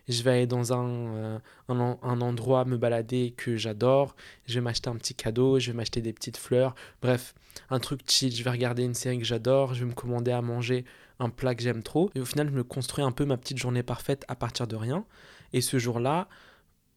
je 0.08 0.22
vais 0.24 0.32
aller 0.32 0.48
dans 0.48 0.74
un, 0.74 0.88
euh, 0.88 1.40
un, 1.70 2.22
endroit, 2.22 2.66
me 2.66 2.78
balader 2.78 3.34
que 3.38 3.58
j'adore, 3.58 4.16
je 4.48 4.56
vais 4.56 4.62
m'acheter 4.62 4.90
un 4.90 4.96
petit 4.96 5.16
cadeau, 5.16 5.60
je 5.60 5.72
vais 5.72 5.78
m'acheter 5.78 6.02
des 6.02 6.14
petites 6.14 6.38
fleurs, 6.38 6.76
bref, 7.02 7.34
un 7.70 7.80
truc 7.80 8.02
chill, 8.08 8.36
je 8.36 8.44
vais 8.44 8.50
regarder 8.50 8.84
une 8.84 8.94
série 8.94 9.20
que 9.20 9.26
j'adore, 9.26 9.74
je 9.74 9.82
vais 9.82 9.90
me 9.90 9.96
commander 9.96 10.32
à 10.32 10.42
manger 10.42 10.86
un 11.20 11.30
plat 11.30 11.54
que 11.54 11.62
j'aime 11.62 11.84
trop. 11.84 12.10
Et 12.16 12.20
au 12.20 12.26
final, 12.26 12.48
je 12.50 12.54
me 12.54 12.64
construis 12.64 13.04
un 13.04 13.12
peu 13.12 13.26
ma 13.26 13.38
petite 13.38 13.58
journée 13.58 13.84
parfaite 13.84 14.26
à 14.28 14.36
partir 14.36 14.68
de 14.68 14.76
rien. 14.76 15.06
Et 15.54 15.62
ce 15.62 15.78
jour-là, 15.78 16.28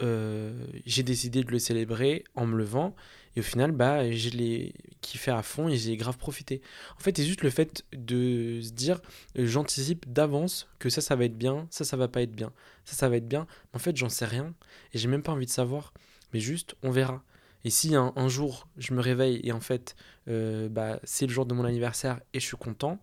euh, 0.02 0.52
j'ai 0.86 1.02
décidé 1.02 1.44
de 1.44 1.50
le 1.50 1.58
célébrer 1.58 2.24
en 2.34 2.46
me 2.46 2.56
levant 2.56 2.94
et 3.36 3.40
au 3.40 3.42
final 3.42 3.72
bah 3.72 4.10
je 4.10 4.30
l'ai 4.30 4.74
kiffé 5.00 5.30
à 5.30 5.42
fond 5.42 5.68
et 5.68 5.76
j'ai 5.76 5.96
grave 5.96 6.18
profité. 6.18 6.62
En 6.96 7.00
fait 7.00 7.16
c'est 7.16 7.24
juste 7.24 7.42
le 7.42 7.50
fait 7.50 7.84
de 7.92 8.60
se 8.62 8.70
dire 8.70 9.00
euh, 9.38 9.46
j'anticipe 9.46 10.10
d'avance 10.12 10.68
que 10.78 10.90
ça 10.90 11.00
ça 11.00 11.16
va 11.16 11.24
être 11.24 11.36
bien 11.36 11.66
ça 11.70 11.84
ça 11.84 11.96
va 11.96 12.08
pas 12.08 12.22
être 12.22 12.32
bien 12.32 12.52
ça 12.84 12.94
ça 12.94 13.08
va 13.08 13.16
être 13.16 13.28
bien. 13.28 13.46
En 13.72 13.78
fait 13.78 13.96
j'en 13.96 14.08
sais 14.08 14.26
rien 14.26 14.54
et 14.92 14.98
j'ai 14.98 15.08
même 15.08 15.22
pas 15.22 15.32
envie 15.32 15.46
de 15.46 15.50
savoir. 15.50 15.92
Mais 16.32 16.40
juste 16.40 16.74
on 16.82 16.90
verra. 16.90 17.22
Et 17.64 17.70
si 17.70 17.94
un, 17.94 18.28
jour 18.28 18.68
je 18.76 18.92
me 18.92 19.00
réveille 19.00 19.40
et 19.44 19.52
en 19.52 19.60
fait 19.60 19.96
euh, 20.28 20.68
bah, 20.68 21.00
c'est 21.04 21.26
le 21.26 21.32
jour 21.32 21.46
de 21.46 21.54
mon 21.54 21.64
anniversaire 21.64 22.20
et 22.32 22.40
je 22.40 22.44
suis 22.46 22.56
content 22.56 23.00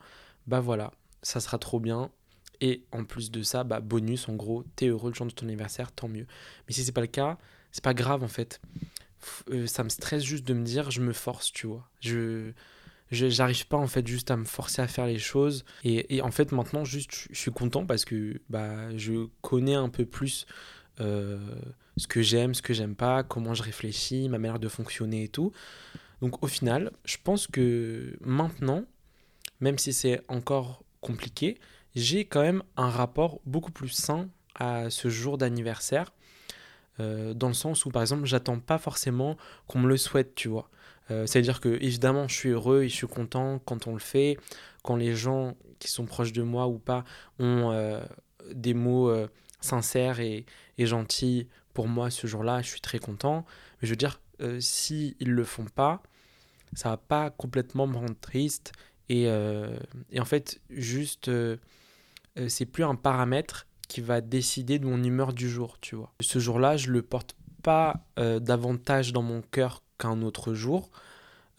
bah 0.47 0.59
voilà 0.59 0.91
ça 1.23 1.39
sera 1.39 1.57
trop 1.57 1.79
bien. 1.79 2.11
Et 2.61 2.83
en 2.91 3.05
plus 3.05 3.31
de 3.31 3.41
ça, 3.41 3.63
bah, 3.63 3.79
bonus, 3.79 4.29
en 4.29 4.35
gros, 4.35 4.63
t'es 4.75 4.87
heureux 4.87 5.09
le 5.09 5.15
jour 5.15 5.25
de 5.25 5.31
ton 5.31 5.47
anniversaire, 5.47 5.91
tant 5.91 6.07
mieux. 6.07 6.27
Mais 6.67 6.73
si 6.73 6.83
c'est 6.83 6.91
pas 6.91 7.01
le 7.01 7.07
cas, 7.07 7.37
c'est 7.71 7.83
pas 7.83 7.93
grave 7.93 8.23
en 8.23 8.27
fait. 8.27 8.61
Euh, 9.49 9.67
ça 9.67 9.83
me 9.83 9.89
stresse 9.89 10.23
juste 10.23 10.45
de 10.45 10.53
me 10.53 10.63
dire, 10.63 10.91
je 10.91 11.01
me 11.01 11.13
force, 11.13 11.51
tu 11.51 11.67
vois. 11.67 11.89
Je 11.99 12.51
j'arrive 13.11 13.67
pas 13.67 13.77
en 13.77 13.87
fait 13.87 14.07
juste 14.07 14.31
à 14.31 14.37
me 14.37 14.45
forcer 14.45 14.81
à 14.81 14.87
faire 14.87 15.05
les 15.05 15.19
choses. 15.19 15.65
Et, 15.83 16.21
en 16.21 16.31
fait 16.31 16.51
maintenant 16.51 16.85
juste 16.85 17.27
je 17.29 17.37
suis 17.37 17.51
content 17.51 17.85
parce 17.85 18.05
que 18.05 18.41
bah 18.49 18.95
je 18.97 19.27
connais 19.41 19.75
un 19.75 19.89
peu 19.89 20.05
plus 20.05 20.45
euh, 20.99 21.37
ce 21.97 22.07
que 22.07 22.21
j'aime 22.21 22.53
ce 22.53 22.61
que 22.61 22.73
j'aime 22.73 22.95
pas 22.95 23.23
comment 23.23 23.53
je 23.53 23.63
réfléchis 23.63 24.29
ma 24.29 24.37
manière 24.37 24.59
de 24.59 24.67
fonctionner 24.69 25.25
et 25.25 25.27
tout. 25.27 25.51
Donc 26.21 26.41
au 26.43 26.47
final 26.47 26.91
je 27.03 27.17
pense 27.21 27.47
que 27.47 28.17
maintenant 28.21 28.85
même 29.59 29.77
si 29.77 29.93
c'est 29.93 30.21
encore 30.29 30.83
compliqué 31.01 31.59
j'ai 31.95 32.25
quand 32.25 32.41
même 32.41 32.63
un 32.77 32.89
rapport 32.89 33.41
beaucoup 33.45 33.71
plus 33.71 33.89
sain 33.89 34.29
à 34.55 34.89
ce 34.89 35.09
jour 35.09 35.37
d'anniversaire, 35.37 36.13
euh, 37.01 37.33
dans 37.33 37.47
le 37.47 37.53
sens 37.53 37.85
où 37.85 37.89
par 37.89 38.01
exemple 38.01 38.25
j'attends 38.25 38.59
pas 38.59 38.77
forcément 38.77 39.37
qu'on 39.67 39.79
me 39.79 39.87
le 39.87 39.97
souhaite, 39.97 40.35
tu 40.35 40.47
vois. 40.47 40.69
Euh, 41.09 41.25
C'est-à-dire 41.25 41.59
que 41.59 41.69
évidemment 41.81 42.27
je 42.27 42.35
suis 42.35 42.49
heureux 42.49 42.83
et 42.83 42.89
je 42.89 42.95
suis 42.95 43.07
content 43.07 43.59
quand 43.65 43.87
on 43.87 43.93
le 43.93 43.99
fait, 43.99 44.37
quand 44.83 44.95
les 44.95 45.15
gens 45.15 45.55
qui 45.79 45.89
sont 45.89 46.05
proches 46.05 46.33
de 46.33 46.43
moi 46.43 46.67
ou 46.67 46.77
pas 46.77 47.03
ont 47.39 47.71
euh, 47.71 48.01
des 48.53 48.73
mots 48.73 49.09
euh, 49.09 49.27
sincères 49.59 50.19
et, 50.19 50.45
gentils 50.79 51.47
pour 51.75 51.87
moi 51.87 52.09
ce 52.09 52.25
jour-là, 52.25 52.63
je 52.63 52.69
suis 52.69 52.81
très 52.81 52.97
content. 52.97 53.45
Mais 53.79 53.87
je 53.87 53.91
veux 53.91 53.97
dire, 53.97 54.19
s'ils 54.59 55.15
ne 55.21 55.31
le 55.31 55.43
font 55.43 55.65
pas, 55.65 56.01
ça 56.73 56.89
va 56.89 56.97
pas 56.97 57.29
complètement 57.29 57.85
me 57.85 57.97
rendre 57.97 58.19
triste. 58.19 58.71
Et, 59.07 59.29
en 59.29 60.25
fait, 60.25 60.59
juste 60.71 61.29
euh, 62.37 62.47
c'est 62.47 62.65
plus 62.65 62.83
un 62.83 62.95
paramètre 62.95 63.67
qui 63.91 63.99
va 63.99 64.21
décider 64.21 64.79
de 64.79 64.85
mon 64.85 65.03
humeur 65.03 65.33
du 65.33 65.49
jour, 65.49 65.77
tu 65.81 65.97
vois. 65.97 66.13
Ce 66.21 66.39
jour-là, 66.39 66.77
je 66.77 66.89
le 66.91 67.01
porte 67.01 67.35
pas 67.61 68.05
euh, 68.17 68.39
davantage 68.39 69.11
dans 69.11 69.21
mon 69.21 69.41
cœur 69.41 69.83
qu'un 69.97 70.21
autre 70.21 70.53
jour, 70.53 70.89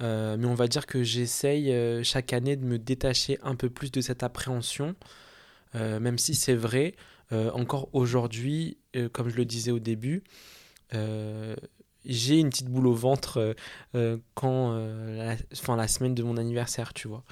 euh, 0.02 0.38
mais 0.38 0.46
on 0.46 0.54
va 0.54 0.66
dire 0.66 0.86
que 0.86 1.02
j'essaye 1.02 1.70
chaque 2.02 2.32
année 2.32 2.56
de 2.56 2.64
me 2.64 2.78
détacher 2.78 3.38
un 3.42 3.54
peu 3.54 3.68
plus 3.68 3.92
de 3.92 4.00
cette 4.00 4.22
appréhension, 4.22 4.96
même 5.74 6.16
si 6.18 6.34
c'est 6.34 6.54
vrai, 6.54 6.94
encore 7.30 7.88
aujourd'hui, 7.92 8.78
comme 9.12 9.28
je 9.28 9.36
le 9.36 9.44
disais 9.44 9.70
au 9.70 9.78
début, 9.78 10.22
j'ai 12.04 12.38
une 12.38 12.50
petite 12.50 12.68
boule 12.68 12.86
au 12.86 12.94
ventre 12.94 13.54
quand 14.34 14.74
la, 14.74 15.36
la 15.76 15.88
semaine 15.88 16.14
de 16.14 16.22
mon 16.22 16.36
anniversaire, 16.36 16.94
tu 16.94 17.08
vois. 17.08 17.24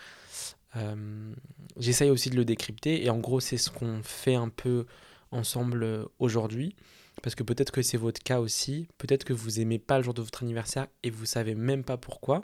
Euh, 0.77 1.35
j'essaye 1.79 2.11
aussi 2.11 2.31
de 2.31 2.37
le 2.37 2.45
décrypter 2.45 3.05
et 3.05 3.11
en 3.11 3.19
gros 3.19 3.41
c'est 3.41 3.57
ce 3.57 3.71
qu'on 3.71 4.03
fait 4.03 4.35
un 4.35 4.49
peu 4.49 4.87
ensemble 5.31 5.83
euh, 5.83 6.05
aujourd'hui. 6.19 6.75
Parce 7.23 7.35
que 7.35 7.43
peut-être 7.43 7.71
que 7.71 7.83
c'est 7.83 7.99
votre 7.99 8.23
cas 8.23 8.41
aussi, 8.41 8.89
peut-être 8.97 9.25
que 9.25 9.33
vous 9.33 9.61
aimez 9.61 9.79
pas 9.79 9.99
le 9.99 10.05
jour 10.05 10.15
de 10.15 10.23
votre 10.23 10.43
anniversaire 10.43 10.87
et 11.03 11.11
vous 11.11 11.27
savez 11.27 11.55
même 11.55 11.85
pas 11.85 11.99
pourquoi, 11.99 12.41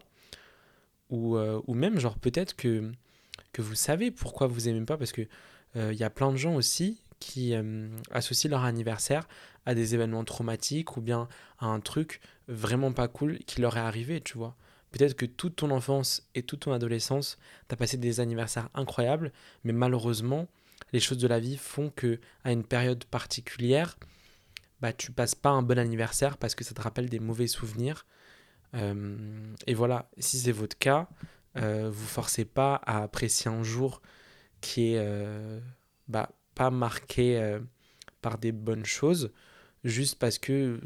ou, 1.09 1.37
euh, 1.37 1.61
ou 1.67 1.75
même 1.75 1.99
genre 1.99 2.19
peut-être 2.19 2.57
que, 2.57 2.93
que 3.53 3.63
vous 3.63 3.75
savez 3.75 4.11
pourquoi 4.11 4.49
vous 4.49 4.69
aimez 4.69 4.85
pas. 4.85 4.97
Parce 4.97 5.13
que 5.13 5.27
il 5.75 5.93
y 5.93 6.05
a 6.05 6.09
plein 6.09 6.33
de 6.33 6.39
gens 6.39 6.55
aussi 6.55 7.03
qui 7.21 7.53
associent 8.11 8.49
leur 8.49 8.65
anniversaire 8.65 9.29
à 9.67 9.75
des 9.75 9.95
événements 9.95 10.25
traumatiques 10.25 10.97
ou 10.97 11.03
bien 11.03 11.29
à 11.59 11.67
un 11.67 11.81
truc 11.81 12.23
vraiment 12.49 12.93
pas 12.93 13.09
cool 13.09 13.41
qui 13.41 13.61
leur 13.61 13.77
est 13.77 13.81
arrivé, 13.81 14.23
tu 14.23 14.39
vois. 14.39 14.57
Peut-être 14.97 15.15
que 15.15 15.27
toute 15.27 15.57
ton 15.57 15.71
enfance 15.73 16.27
et 16.35 16.43
toute 16.43 16.61
ton 16.61 16.73
adolescence, 16.73 17.37
tu 17.69 17.75
as 17.75 17.77
passé 17.77 17.99
des 17.99 18.21
anniversaires 18.21 18.71
incroyables, 18.73 19.31
mais 19.63 19.75
malheureusement, 19.75 20.49
les 20.93 21.01
choses 21.01 21.19
de 21.19 21.29
la 21.29 21.39
vie 21.39 21.59
font 21.59 21.91
que 21.95 22.19
à 22.45 22.53
une 22.53 22.65
période 22.65 23.05
particulière, 23.05 23.99
bah, 24.81 24.95
tu 24.95 25.13
passes 25.13 25.35
pas 25.35 25.51
un 25.51 25.61
bon 25.61 25.79
anniversaire 25.79 26.39
parce 26.39 26.55
que 26.55 26.65
ça 26.65 26.73
te 26.73 26.81
rappelle 26.81 27.11
des 27.11 27.19
mauvais 27.19 27.47
souvenirs. 27.47 28.07
Euh, 28.75 29.55
et 29.67 29.75
voilà, 29.75 30.09
si 30.17 30.39
c'est 30.39 30.53
votre 30.53 30.79
cas, 30.79 31.09
euh, 31.59 31.91
vous 31.93 32.07
forcez 32.07 32.47
pas 32.47 32.77
à 32.87 33.03
apprécier 33.03 33.51
un 33.51 33.63
jour 33.63 34.01
qui 34.63 34.95
est 34.95 34.99
euh, 34.99 35.61
bah, 36.09 36.31
pas 36.55 36.71
marqué 36.71 37.59
par 38.23 38.39
des 38.39 38.53
bonnes 38.53 38.87
choses, 38.87 39.31
juste 39.85 40.19
parce 40.19 40.39
que 40.39 40.81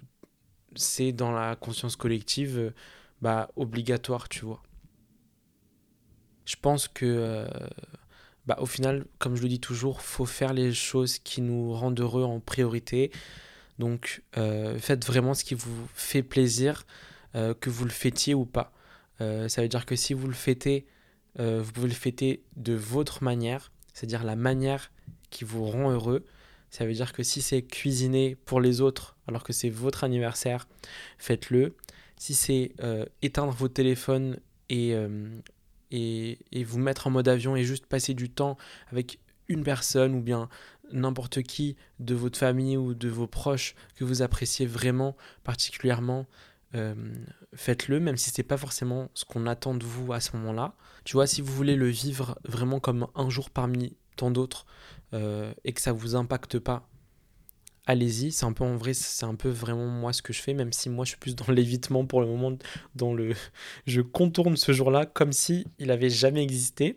c'est 0.75 1.13
dans 1.13 1.31
la 1.31 1.55
conscience 1.55 1.95
collective 1.95 2.73
bah, 3.23 3.51
obligatoire, 3.57 4.29
tu 4.29 4.45
vois. 4.45 4.63
Je 6.45 6.57
pense 6.61 6.89
que, 6.89 7.47
bah, 8.47 8.57
au 8.61 8.67
final, 8.67 9.05
comme 9.19 9.37
je 9.37 9.43
le 9.43 9.49
dis 9.49 9.61
toujours, 9.61 10.03
faut 10.03 10.27
faire 10.27 10.53
les 10.53 10.73
choses 10.73 11.19
qui 11.19 11.41
nous 11.43 11.73
rendent 11.73 12.01
heureux 12.01 12.25
en 12.25 12.41
priorité. 12.41 13.13
Donc, 13.79 14.23
faites 14.33 15.07
vraiment 15.07 15.35
ce 15.35 15.45
qui 15.45 15.55
vous 15.55 15.87
fait 15.95 16.23
plaisir, 16.23 16.87
que 17.35 17.71
vous 17.71 17.85
le 17.85 17.91
fêtiez 17.91 18.35
ou 18.35 18.47
pas. 18.47 18.73
ça 19.21 19.63
veut 19.63 19.69
dire 19.69 19.87
que 19.87 19.97
si 19.97 20.15
vous 20.15 20.27
le 20.27 20.35
fêtez, 20.35 20.87
vous 21.39 21.73
pouvez 21.73 21.89
le 21.89 21.95
fêter 21.95 22.43
de 22.57 22.75
votre 22.75 23.23
manière, 23.23 23.71
c'est-à-dire 23.93 24.25
la 24.25 24.37
manière 24.37 24.91
qui 25.31 25.45
vous 25.45 25.65
rend 25.67 25.91
heureux. 25.91 26.25
Ça 26.71 26.87
veut 26.87 26.93
dire 26.93 27.13
que 27.13 27.23
si 27.23 27.43
c'est 27.43 27.63
cuisiner 27.63 28.37
pour 28.45 28.61
les 28.61 28.81
autres 28.81 29.17
alors 29.27 29.45
que 29.45 29.53
c'est 29.53 29.71
votre 29.71 30.05
anniversaire, 30.05 30.67
faites-le. 31.19 31.77
Si 32.21 32.35
c'est 32.35 32.75
euh, 32.81 33.07
éteindre 33.23 33.53
vos 33.55 33.69
téléphones 33.69 34.39
et, 34.69 34.95
euh, 34.95 35.41
et, 35.91 36.39
et, 36.53 36.65
vous 36.65 36.79
mettre 36.79 37.07
en 37.07 37.11
mode 37.11 37.29
avion 37.29 37.57
et 37.57 37.65
juste 37.65 37.87
passer 37.87 38.13
du 38.13 38.29
temps 38.29 38.59
avec 38.89 39.21
une 39.49 39.63
personne 39.63 40.15
ou 40.15 40.21
bien 40.21 40.51
n'importe 40.93 41.43
qui 41.43 41.77
de 41.99 42.15
votre 42.15 42.39
famille 42.39 42.77
ou 42.77 42.93
de 42.93 43.09
vos 43.09 43.27
proches 43.27 43.75
que 43.97 44.05
vous 44.05 44.21
appréciez 44.21 44.67
vraiment 44.67 45.17
particulièrement, 45.45 46.27
euh, 46.75 46.95
faites-le, 47.55 48.01
même 48.01 48.19
si 48.19 48.29
c'est 48.29 48.43
pas 48.43 48.59
forcément 48.59 49.09
ce 49.15 49.25
qu'on 49.25 49.47
attend 49.47 49.73
de 49.73 49.87
vous 49.87 50.13
à 50.13 50.21
ce 50.21 50.37
moment-là. 50.37 50.75
Tu 51.05 51.15
vois, 51.15 51.27
si 51.27 51.41
vous 51.41 51.55
voulez 51.55 51.75
le 51.75 51.89
vivre 51.89 52.39
vraiment 52.45 52.81
comme 52.81 53.07
un 53.15 53.31
jour 53.31 53.49
parmi 53.49 53.97
tant 54.17 54.31
d'autres 54.31 54.67
et 55.13 55.73
que 55.73 55.81
ça 55.81 55.91
vous 55.91 56.17
impacte 56.17 56.59
pas, 56.59 56.90
allez-y. 57.91 58.31
C'est 58.33 58.47
un 58.47 58.53
peu 58.53 58.65
en 58.65 58.77
vrai, 58.77 58.95
c'est 58.95 59.27
un 59.27 59.35
peu 59.35 59.49
vraiment 59.49 59.87
moi 59.87 60.13
ce 60.13 60.23
que 60.23 60.33
je 60.33 60.41
fais, 60.41 60.55
même 60.55 60.73
si 60.73 60.89
moi 60.89 61.05
je 61.05 61.11
suis 61.11 61.19
plus 61.19 61.35
dans 61.35 61.49
l'évitement 61.53 62.07
pour 62.07 62.21
le 62.21 62.27
moment, 62.27 62.57
dans 62.95 63.13
le, 63.13 63.35
je 63.87 64.01
contourne 64.01 64.57
ce 64.57 64.73
jour-là 64.73 65.07
comme 65.07 65.33
si 65.33 65.67
il 65.79 65.91
avait 65.91 66.11
jamais 66.11 66.43
existé. 66.43 66.97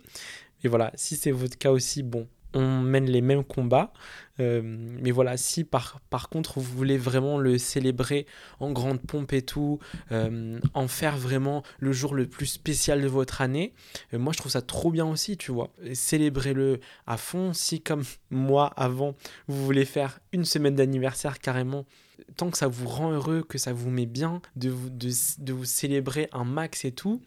Et 0.63 0.69
voilà, 0.69 0.91
si 0.95 1.17
c'est 1.17 1.32
votre 1.32 1.58
cas 1.58 1.71
aussi, 1.71 2.03
bon, 2.03 2.27
on 2.54 2.82
mène 2.82 3.06
les 3.06 3.22
mêmes 3.22 3.44
combats. 3.44 3.94
Euh, 4.39 4.62
mais 4.63 5.12
voilà, 5.12 5.38
si 5.38 5.63
par, 5.63 6.00
par 6.10 6.30
contre 6.30 6.60
vous 6.60 6.76
voulez 6.76 6.98
vraiment 6.98 7.38
le 7.38 7.58
célébrer 7.60 8.26
en 8.60 8.72
grande 8.72 9.00
pompe 9.00 9.34
et 9.34 9.44
tout, 9.44 9.80
euh, 10.12 10.60
en 10.74 10.88
faire 10.88 11.18
vraiment 11.18 11.63
le 11.80 11.92
jour 11.92 12.16
le 12.16 12.26
plus 12.26 12.48
spécial 12.48 13.02
de 13.02 13.08
votre 13.08 13.42
année, 13.42 13.74
euh, 14.13 14.18
moi 14.18 14.34
je 14.34 14.39
trouve 14.39 14.52
ça 14.52 14.62
trop 14.62 14.92
bien 14.92 15.06
aussi, 15.06 15.38
tu 15.38 15.52
vois. 15.52 15.72
Célébrez-le 15.94 16.80
à 17.06 17.18
fond. 17.18 17.54
Si 17.54 17.82
comme 17.82 18.04
moi 18.32 18.74
avant, 18.76 19.16
vous 19.48 19.63
voulez 19.63 19.86
faire 19.86 20.20
une 20.32 20.46
semaine 20.46 20.76
d'anniversaire 20.76 21.39
carrément, 21.39 21.86
tant 22.36 22.50
que 22.50 22.58
ça 22.58 22.68
vous 22.68 22.88
rend 22.88 23.12
heureux, 23.12 23.44
que 23.44 23.58
ça 23.58 23.74
vous 23.74 23.89
met 23.89 24.08
bien, 24.08 24.42
de 24.56 24.70
vous, 24.70 24.89
de, 24.89 25.10
de 25.39 25.54
vous 25.54 25.66
célébrer 25.66 26.30
un 26.32 26.44
max 26.44 26.86
et 26.86 26.92
tout, 26.92 27.22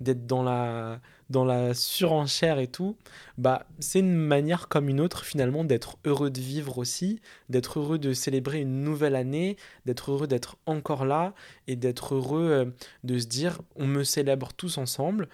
d'être 0.00 0.26
dans 0.26 0.42
la, 0.42 1.00
dans 1.32 1.44
la 1.44 1.74
surenchère 1.74 2.58
et 2.58 2.68
tout, 2.68 2.96
bah 3.38 3.66
c'est 3.80 4.00
une 4.00 4.14
manière 4.14 4.68
comme 4.68 4.88
une 4.88 5.00
autre 5.00 5.24
finalement 5.24 5.64
d'être 5.64 5.96
heureux 6.04 6.30
de 6.30 6.40
vivre 6.40 6.78
aussi, 6.78 7.20
d'être 7.48 7.80
heureux 7.80 7.98
de 7.98 8.12
célébrer 8.12 8.60
une 8.60 8.82
nouvelle 8.82 9.16
année, 9.16 9.56
d'être 9.86 10.12
heureux 10.12 10.28
d'être 10.28 10.58
encore 10.66 11.06
là 11.06 11.34
et 11.66 11.74
d'être 11.74 12.14
heureux 12.14 12.50
euh, 12.50 12.64
de 13.02 13.18
se 13.18 13.26
dire 13.26 13.60
on 13.74 13.86
me 13.86 14.04
célèbre 14.04 14.52
tous 14.52 14.78
ensemble 14.78 15.28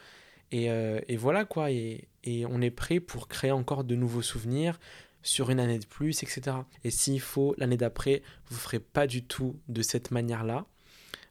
et, 0.53 0.71
euh, 0.71 1.01
voilà 1.19 1.45
quoi 1.45 1.71
et, 1.71 2.09
on 2.51 2.61
est 2.61 2.71
prêt 2.71 3.01
pour 3.01 3.27
créer 3.27 3.53
encore 3.53 3.85
de 3.85 3.95
nouveaux 3.95 4.23
souvenirs 4.23 4.79
sur 5.23 5.51
une 5.51 5.61
année 5.61 5.79
de 5.79 5.87
plus 5.87 6.23
etc. 6.23 6.59
Et 6.85 6.91
s'il 6.91 7.21
faut 7.21 7.55
l'année 7.59 7.77
d'après 7.77 8.23
vous 8.49 8.57
ferez 8.57 8.79
pas 8.79 9.07
du 9.07 9.25
tout 9.25 9.57
de 9.69 9.83
cette 9.83 10.11
manière 10.11 10.45
là 10.45 10.67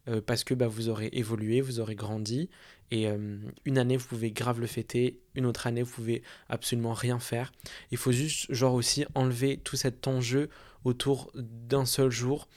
euh, 0.10 0.22
parce 0.26 0.44
que 0.44 0.54
bah, 0.54 0.68
vous 0.68 0.90
aurez 0.90 1.10
évolué, 1.12 1.62
vous 1.62 1.80
aurez 1.80 1.96
grandi 1.96 2.50
et 2.92 3.08
euh, 3.08 3.38
une 3.66 3.78
année, 3.78 3.98
vous 3.98 4.08
pouvez 4.08 4.32
grave 4.32 4.60
le 4.60 4.68
fêter. 4.68 5.20
Une 5.36 5.46
autre 5.46 5.68
année, 5.68 5.84
vous 5.84 5.92
pouvez 5.92 6.24
absolument 6.50 6.94
rien 6.94 7.20
faire. 7.20 7.52
Il 7.92 7.98
faut 7.98 8.12
juste, 8.12 8.52
genre 8.54 8.74
aussi, 8.74 9.06
enlever 9.14 9.58
tout 9.58 9.76
cet 9.76 10.08
enjeu 10.08 10.50
autour 10.84 11.32
d'un 11.36 11.86
seul 11.86 12.10
jour 12.12 12.48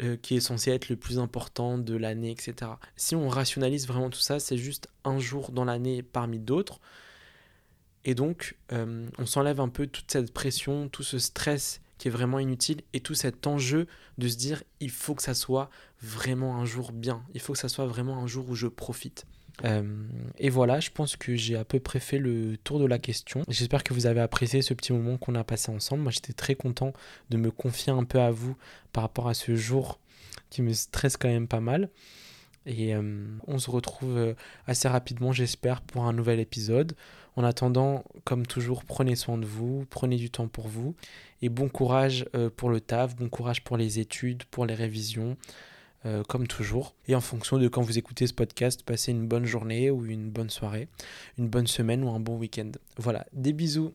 euh, 0.00 0.16
qui 0.16 0.36
est 0.36 0.40
censé 0.40 0.70
être 0.70 0.88
le 0.88 0.96
plus 0.96 1.18
important 1.18 1.78
de 1.78 1.96
l'année, 1.96 2.30
etc. 2.30 2.72
Si 2.96 3.16
on 3.16 3.28
rationalise 3.28 3.88
vraiment 3.88 4.10
tout 4.10 4.20
ça, 4.20 4.38
c'est 4.38 4.58
juste 4.58 4.88
un 5.04 5.18
jour 5.18 5.50
dans 5.50 5.64
l'année 5.64 6.02
parmi 6.02 6.38
d'autres. 6.38 6.80
Et 8.04 8.14
donc, 8.14 8.56
euh, 8.72 9.08
on 9.18 9.26
s'enlève 9.26 9.60
un 9.60 9.68
peu 9.68 9.88
toute 9.88 10.12
cette 10.12 10.32
pression, 10.32 10.88
tout 10.88 11.02
ce 11.02 11.18
stress 11.18 11.80
qui 11.98 12.08
est 12.08 12.10
vraiment 12.10 12.38
inutile 12.38 12.82
et 12.92 13.00
tout 13.00 13.14
cet 13.14 13.46
enjeu 13.46 13.86
de 14.18 14.28
se 14.28 14.36
dire 14.36 14.62
il 14.80 14.90
faut 14.90 15.14
que 15.14 15.22
ça 15.22 15.34
soit 15.34 15.70
vraiment 16.00 16.56
un 16.56 16.66
jour 16.66 16.92
bien, 16.92 17.24
il 17.34 17.40
faut 17.40 17.54
que 17.54 17.58
ça 17.58 17.70
soit 17.70 17.86
vraiment 17.86 18.22
un 18.22 18.26
jour 18.26 18.48
où 18.48 18.54
je 18.54 18.66
profite. 18.66 19.24
Euh, 19.64 19.82
et 20.38 20.50
voilà, 20.50 20.80
je 20.80 20.90
pense 20.90 21.16
que 21.16 21.34
j'ai 21.34 21.56
à 21.56 21.64
peu 21.64 21.80
près 21.80 22.00
fait 22.00 22.18
le 22.18 22.56
tour 22.58 22.78
de 22.78 22.86
la 22.86 22.98
question. 22.98 23.42
J'espère 23.48 23.84
que 23.84 23.94
vous 23.94 24.06
avez 24.06 24.20
apprécié 24.20 24.62
ce 24.62 24.74
petit 24.74 24.92
moment 24.92 25.16
qu'on 25.16 25.34
a 25.34 25.44
passé 25.44 25.70
ensemble. 25.70 26.02
Moi, 26.02 26.12
j'étais 26.12 26.32
très 26.32 26.54
content 26.54 26.92
de 27.30 27.36
me 27.36 27.50
confier 27.50 27.92
un 27.92 28.04
peu 28.04 28.20
à 28.20 28.30
vous 28.30 28.56
par 28.92 29.02
rapport 29.02 29.28
à 29.28 29.34
ce 29.34 29.54
jour 29.54 29.98
qui 30.50 30.62
me 30.62 30.72
stresse 30.72 31.16
quand 31.16 31.28
même 31.28 31.48
pas 31.48 31.60
mal. 31.60 31.88
Et 32.66 32.94
euh, 32.94 33.24
on 33.46 33.58
se 33.58 33.70
retrouve 33.70 34.16
euh, 34.16 34.34
assez 34.66 34.88
rapidement, 34.88 35.32
j'espère, 35.32 35.80
pour 35.82 36.04
un 36.04 36.12
nouvel 36.12 36.40
épisode. 36.40 36.94
En 37.36 37.44
attendant, 37.44 38.04
comme 38.24 38.46
toujours, 38.46 38.84
prenez 38.84 39.14
soin 39.14 39.38
de 39.38 39.46
vous, 39.46 39.86
prenez 39.90 40.16
du 40.16 40.30
temps 40.30 40.48
pour 40.48 40.68
vous. 40.68 40.94
Et 41.42 41.50
bon 41.50 41.68
courage 41.68 42.24
pour 42.56 42.70
le 42.70 42.80
taf, 42.80 43.14
bon 43.14 43.28
courage 43.28 43.62
pour 43.62 43.76
les 43.76 43.98
études, 43.98 44.44
pour 44.44 44.64
les 44.64 44.74
révisions. 44.74 45.36
Euh, 46.04 46.22
comme 46.22 46.46
toujours. 46.46 46.94
Et 47.08 47.14
en 47.14 47.20
fonction 47.20 47.58
de 47.58 47.68
quand 47.68 47.82
vous 47.82 47.98
écoutez 47.98 48.26
ce 48.26 48.34
podcast, 48.34 48.82
passez 48.84 49.12
une 49.12 49.26
bonne 49.26 49.46
journée 49.46 49.90
ou 49.90 50.04
une 50.04 50.30
bonne 50.30 50.50
soirée, 50.50 50.88
une 51.38 51.48
bonne 51.48 51.66
semaine 51.66 52.04
ou 52.04 52.10
un 52.10 52.20
bon 52.20 52.36
week-end. 52.36 52.70
Voilà, 52.98 53.26
des 53.32 53.52
bisous 53.52 53.92